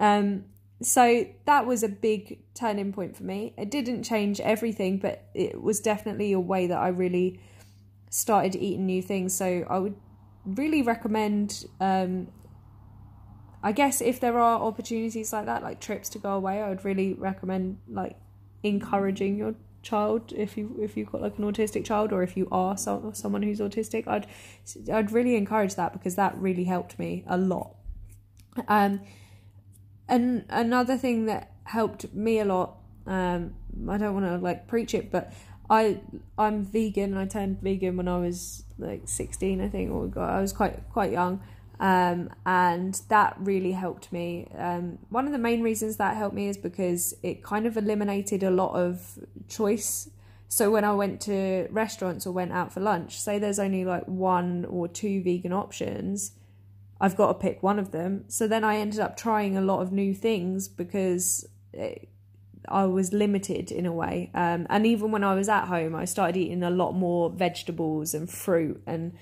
[0.00, 0.44] Um,
[0.82, 3.54] so that was a big turning point for me.
[3.56, 7.40] It didn't change everything, but it was definitely a way that I really
[8.10, 9.34] started eating new things.
[9.34, 9.96] So I would
[10.44, 11.64] really recommend.
[11.80, 12.28] Um,
[13.60, 16.84] I guess if there are opportunities like that, like trips to go away, I would
[16.84, 18.16] really recommend like
[18.62, 22.48] encouraging your child if you if you've got like an autistic child or if you
[22.50, 24.26] are so, someone who's autistic i'd
[24.92, 27.76] i'd really encourage that because that really helped me a lot
[28.66, 29.00] um
[30.08, 33.54] and another thing that helped me a lot um
[33.88, 35.32] i don't want to like preach it but
[35.70, 36.00] I
[36.36, 37.16] I'm vegan.
[37.16, 41.12] I turned vegan when I was like 16, I think, or I was quite quite
[41.12, 41.40] young,
[41.80, 44.48] um, and that really helped me.
[44.56, 48.42] Um, one of the main reasons that helped me is because it kind of eliminated
[48.42, 50.10] a lot of choice.
[50.50, 54.04] So when I went to restaurants or went out for lunch, say there's only like
[54.04, 56.32] one or two vegan options,
[56.98, 58.24] I've got to pick one of them.
[58.28, 61.46] So then I ended up trying a lot of new things because.
[61.74, 62.08] It,
[62.70, 64.30] I was limited in a way.
[64.34, 68.14] Um, and even when I was at home, I started eating a lot more vegetables
[68.14, 69.16] and fruit, and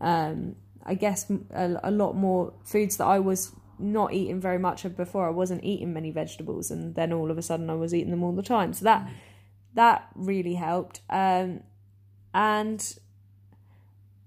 [0.00, 4.84] um, I guess a, a, lot more foods that I was not eating very much
[4.84, 5.26] of before.
[5.26, 8.22] I wasn't eating many vegetables, and then all of a sudden I was eating them
[8.22, 8.72] all the time.
[8.72, 9.08] So that
[9.74, 11.00] that really helped.
[11.10, 11.62] Um,
[12.34, 12.98] and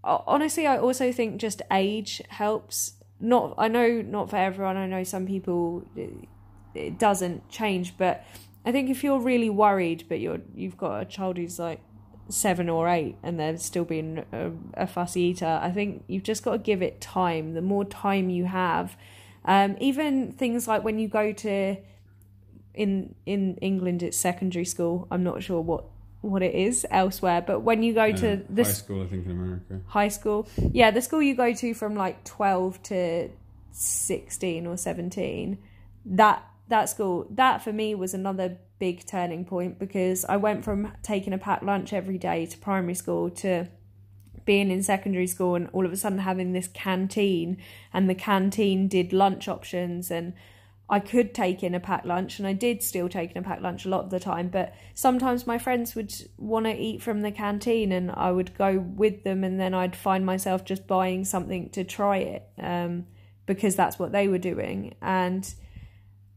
[0.04, 2.94] honestly, I also think just age helps.
[3.20, 4.78] Not I know not for everyone.
[4.78, 5.86] I know some people
[6.74, 8.26] it doesn't change, but
[8.66, 11.82] I think if you're really worried, but you're you've got a child who's like
[12.30, 16.44] seven or eight and they're still being a, a fussy eater, I think you've just
[16.44, 17.54] got to give it time.
[17.54, 18.96] The more time you have,
[19.46, 21.78] um, even things like when you go to
[22.74, 25.08] in in England, it's secondary school.
[25.12, 25.86] I'm not sure what
[26.22, 29.26] what it is elsewhere, but when you go uh, to the high school, I think
[29.26, 33.30] in America, high school, yeah, the school you go to from like twelve to
[33.72, 35.58] sixteen or seventeen,
[36.06, 40.92] that that school, that for me was another big turning point because I went from
[41.04, 43.68] taking a packed lunch every day to primary school to
[44.46, 47.58] being in secondary school and all of a sudden having this canteen
[47.94, 50.34] and the canteen did lunch options and
[50.90, 53.62] I could take in a packed lunch and I did still take in a packed
[53.62, 57.22] lunch a lot of the time but sometimes my friends would want to eat from
[57.22, 61.24] the canteen and I would go with them and then I'd find myself just buying
[61.26, 63.06] something to try it um,
[63.46, 64.96] because that's what they were doing.
[65.02, 65.54] And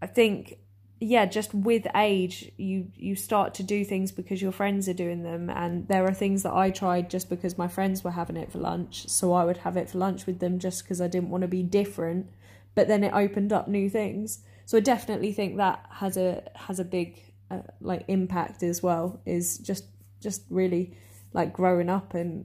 [0.04, 0.58] I think
[1.00, 5.22] yeah just with age you you start to do things because your friends are doing
[5.22, 5.48] them.
[5.48, 8.58] And there are things that I tried just because my friends were having it for
[8.58, 9.08] lunch.
[9.08, 11.48] So I would have it for lunch with them just because I didn't want to
[11.48, 12.28] be different.
[12.74, 14.40] But then it opened up new things.
[14.66, 17.18] So I definitely think that has a has a big
[17.50, 19.86] uh, like impact as well is just
[20.20, 20.94] just really
[21.32, 22.44] like growing up and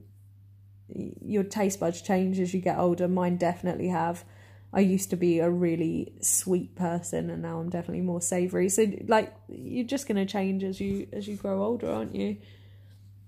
[1.21, 3.09] your taste buds change as you get older.
[3.09, 4.23] Mine definitely have
[4.71, 8.69] I used to be a really sweet person and now I'm definitely more savory.
[8.69, 12.37] So like you're just going to change as you as you grow older, aren't you?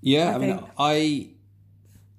[0.01, 1.29] Yeah, I, I mean I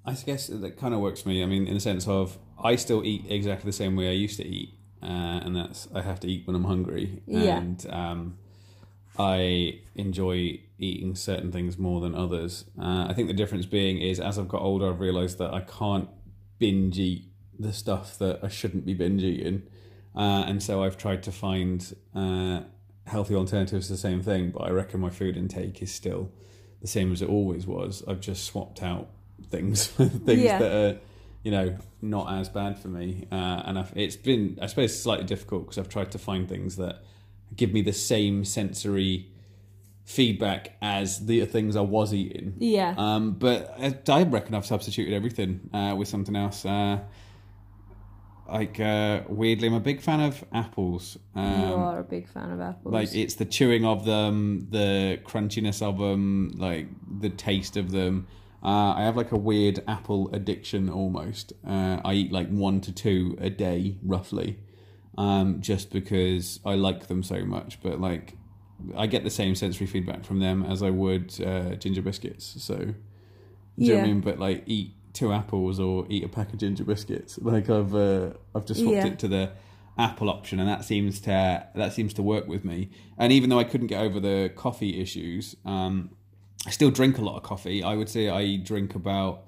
[0.04, 1.42] I guess that kind of works for me.
[1.42, 4.38] I mean in the sense of I still eat exactly the same way I used
[4.38, 4.74] to eat.
[5.02, 7.22] Uh, and that's I have to eat when I'm hungry.
[7.26, 7.58] Yeah.
[7.58, 8.38] And um,
[9.18, 12.64] I enjoy eating certain things more than others.
[12.80, 15.60] Uh, I think the difference being is as I've got older, I've realised that I
[15.60, 16.08] can't
[16.58, 19.62] binge eat the stuff that I shouldn't be binge eating.
[20.14, 22.62] Uh, and so I've tried to find uh,
[23.06, 26.30] healthy alternatives to the same thing, but I reckon my food intake is still
[26.80, 28.02] the same as it always was.
[28.06, 29.08] I've just swapped out
[29.50, 30.58] things things yeah.
[30.58, 30.98] that are,
[31.42, 33.26] you know, not as bad for me.
[33.30, 36.76] Uh, and I've, it's been, I suppose, slightly difficult because I've tried to find things
[36.76, 37.02] that
[37.56, 39.28] give me the same sensory
[40.04, 42.54] feedback as the things I was eating.
[42.58, 42.94] Yeah.
[42.96, 43.74] Um, but
[44.08, 46.64] I reckon I've substituted everything uh, with something else.
[46.64, 47.00] Uh,
[48.52, 51.18] like uh, weirdly, I'm a big fan of apples.
[51.34, 52.92] Um, you are a big fan of apples.
[52.92, 56.86] Like it's the chewing of them, the crunchiness of them, like
[57.20, 58.26] the taste of them.
[58.62, 61.52] Uh, I have like a weird apple addiction almost.
[61.66, 64.58] Uh, I eat like one to two a day, roughly.
[65.18, 67.82] um, just because I like them so much.
[67.82, 68.34] But like,
[68.96, 72.54] I get the same sensory feedback from them as I would uh, ginger biscuits.
[72.62, 74.02] So, do you know what I Yeah.
[74.12, 74.20] mean?
[74.20, 77.38] But like, eat two apples or eat a pack of ginger biscuits.
[77.40, 79.06] Like I've uh, I've just swapped Yeah.
[79.06, 79.50] it to the
[79.98, 82.90] apple option, and that seems to that seems to work with me.
[83.18, 86.10] And even though I couldn't get over the coffee issues, um,
[86.66, 87.82] I still drink a lot of coffee.
[87.82, 89.44] I would say I drink about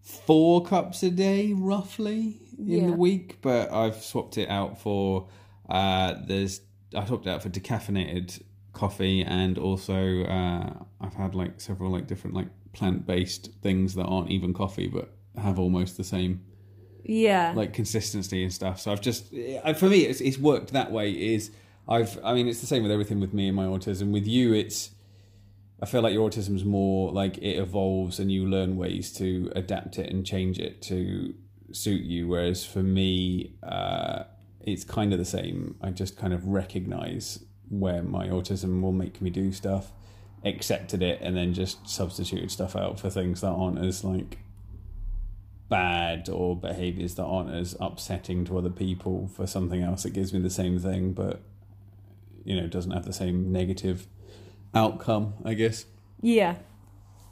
[0.00, 2.86] four cups a day, roughly, in Yeah.
[2.88, 3.38] the week.
[3.42, 5.28] But I've swapped it out for
[5.68, 6.60] uh, there's
[6.94, 8.42] I swapped it out for decaffeinated
[8.72, 12.48] coffee, and also uh, I've had like several like different like
[12.78, 15.06] plant based things that aren't even coffee, but
[15.36, 16.40] have almost the same
[17.04, 17.52] Yeah.
[17.54, 18.76] like consistency and stuff.
[18.80, 19.22] So I've just
[19.82, 21.06] for me it's it's worked that way.
[21.34, 21.50] Is
[21.88, 24.10] I've I mean it's the same with everything with me and my autism.
[24.12, 24.78] With you, it's
[25.80, 29.98] I feel like your autism's more like it evolves and you learn ways to adapt
[29.98, 31.34] it and change it to
[31.72, 32.26] suit you.
[32.28, 34.24] Whereas for me, uh,
[34.60, 35.76] it's kind of the same.
[35.80, 39.92] I just kind of recognize where my autism will make me do stuff,
[40.44, 44.38] accepted it, and then just substituted stuff out for things that aren't as like
[45.68, 50.32] bad or behaviors that aren't as upsetting to other people for something else that gives
[50.32, 51.42] me the same thing but
[52.42, 54.06] you know doesn't have the same negative
[54.74, 55.84] outcome i guess
[56.22, 56.56] yeah.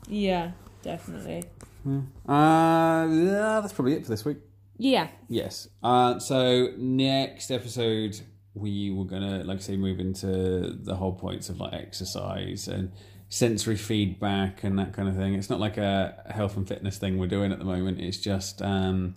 [0.08, 0.52] Yeah,
[0.82, 1.44] definitely.
[1.86, 1.98] uh
[2.28, 4.36] yeah, that's probably it for this week
[4.76, 5.08] Yeah.
[5.28, 8.20] yes uh so next episode
[8.56, 12.90] we were gonna like I say move into the whole points of like exercise and
[13.28, 15.34] sensory feedback and that kind of thing.
[15.34, 18.00] It's not like a health and fitness thing we're doing at the moment.
[18.00, 19.16] It's just um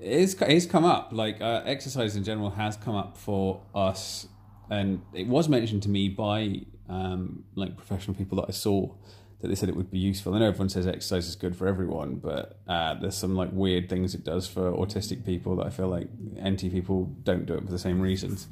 [0.00, 1.10] it's it's come up.
[1.12, 4.26] Like uh, exercise in general has come up for us.
[4.70, 8.90] And it was mentioned to me by um like professional people that I saw
[9.40, 10.34] that they said it would be useful.
[10.34, 13.88] I know everyone says exercise is good for everyone, but uh, there's some like weird
[13.88, 16.08] things it does for autistic people that I feel like
[16.44, 18.48] NT people don't do it for the same reasons.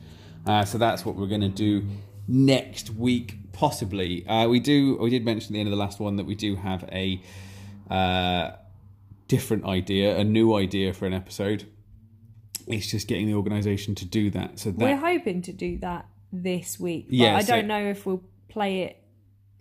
[0.47, 1.85] Uh, so that's what we're going to do
[2.29, 4.25] next week, possibly.
[4.29, 4.97] Uh, we do.
[5.01, 7.21] We did mention at the end of the last one that we do have a
[7.91, 8.53] uh,
[9.27, 11.67] different idea, a new idea for an episode.
[12.69, 14.59] It's just getting the organisation to do that.
[14.61, 17.07] So that We're hoping to do that this week.
[17.09, 19.03] But Yeah, I so- don't know if we'll play it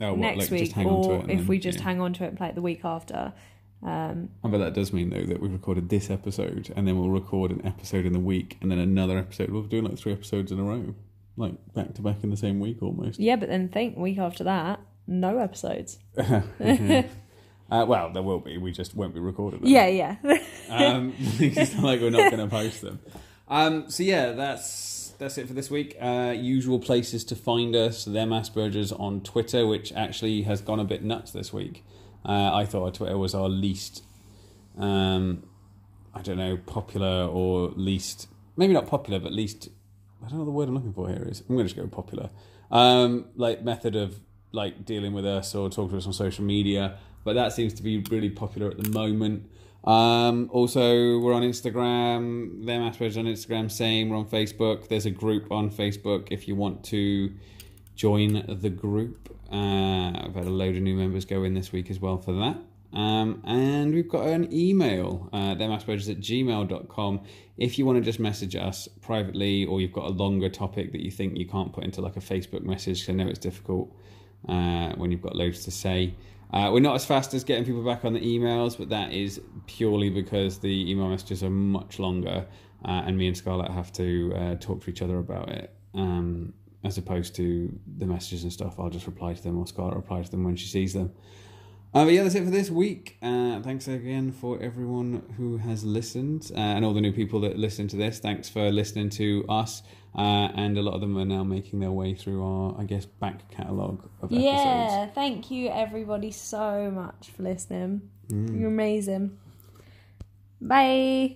[0.02, 1.80] oh, what, next like, just week hang on to or it if then- we just
[1.80, 1.84] yeah.
[1.86, 3.34] hang on to it and play it the week after.
[3.84, 7.10] Um, Oh, but that does mean though that we've recorded this episode and then we'll
[7.12, 9.52] record an episode in the week and then another episode.
[9.52, 10.96] We're doing like three episodes in a row,
[11.38, 13.20] like back to back in the same week almost.
[13.20, 16.00] yeah, but then think week after that, no episodes.
[16.18, 17.04] uh,
[17.70, 18.58] well, there will be.
[18.58, 19.70] We just won't be recording them.
[19.70, 20.16] Yeah, yeah.
[20.70, 23.00] um, it's not like we're not going to post them.
[23.48, 24.66] Um, so yeah, that's
[25.18, 25.98] that's it for this week.
[26.00, 30.84] Uh, usual places to find us: them Aspergers on Twitter, which actually has gone a
[30.84, 31.84] bit nuts this week.
[32.26, 34.04] Uh, I thought our Twitter was our least,
[34.78, 35.44] um,
[36.14, 39.70] I don't know, popular or least, maybe not popular, but least.
[40.26, 41.42] I don't know the word I'm looking for here is.
[41.42, 42.32] I'm going to just go popular.
[42.72, 44.20] Um, like method of
[44.52, 47.84] like dealing with us or talking to us on social media, but that seems to
[47.84, 49.48] be really popular at the moment.
[49.86, 52.66] Um, also, we're on Instagram.
[52.66, 53.72] Them Asperger's on Instagram.
[53.72, 54.10] Same.
[54.10, 54.88] We're on Facebook.
[54.88, 57.32] There's a group on Facebook if you want to
[57.96, 59.30] join the group.
[59.52, 62.34] Uh, I've had a load of new members go in this week as well for
[62.34, 62.58] that.
[62.98, 67.22] Um, and we've got an email, uh, themaspergers at gmail.com.
[67.58, 71.02] If you want to just message us privately or you've got a longer topic that
[71.02, 73.94] you think you can't put into like a Facebook message, I know it's difficult
[74.48, 76.16] uh, when you've got loads to say.
[76.54, 79.42] Uh, we're not as fast as getting people back on the emails, but that is
[79.68, 82.46] purely because the email messages are much longer,
[82.86, 85.74] uh, and me and Scarlett have to uh, talk to each other about it.
[85.94, 89.96] Um, as opposed to the messages and stuff, I'll just reply to them, or Scarlett
[89.96, 91.12] reply to them when she sees them.
[91.96, 93.18] Uh, but yeah, that's it for this week.
[93.22, 97.58] Uh, thanks again for everyone who has listened uh, and all the new people that
[97.58, 98.20] listen to this.
[98.20, 99.82] Thanks for listening to us.
[100.18, 103.06] Uh, and a lot of them are now making their way through our, I guess,
[103.06, 104.44] back catalogue of episodes.
[104.46, 108.10] yeah, thank you everybody so much for listening.
[108.30, 109.38] You're amazing.
[110.62, 111.36] Bye.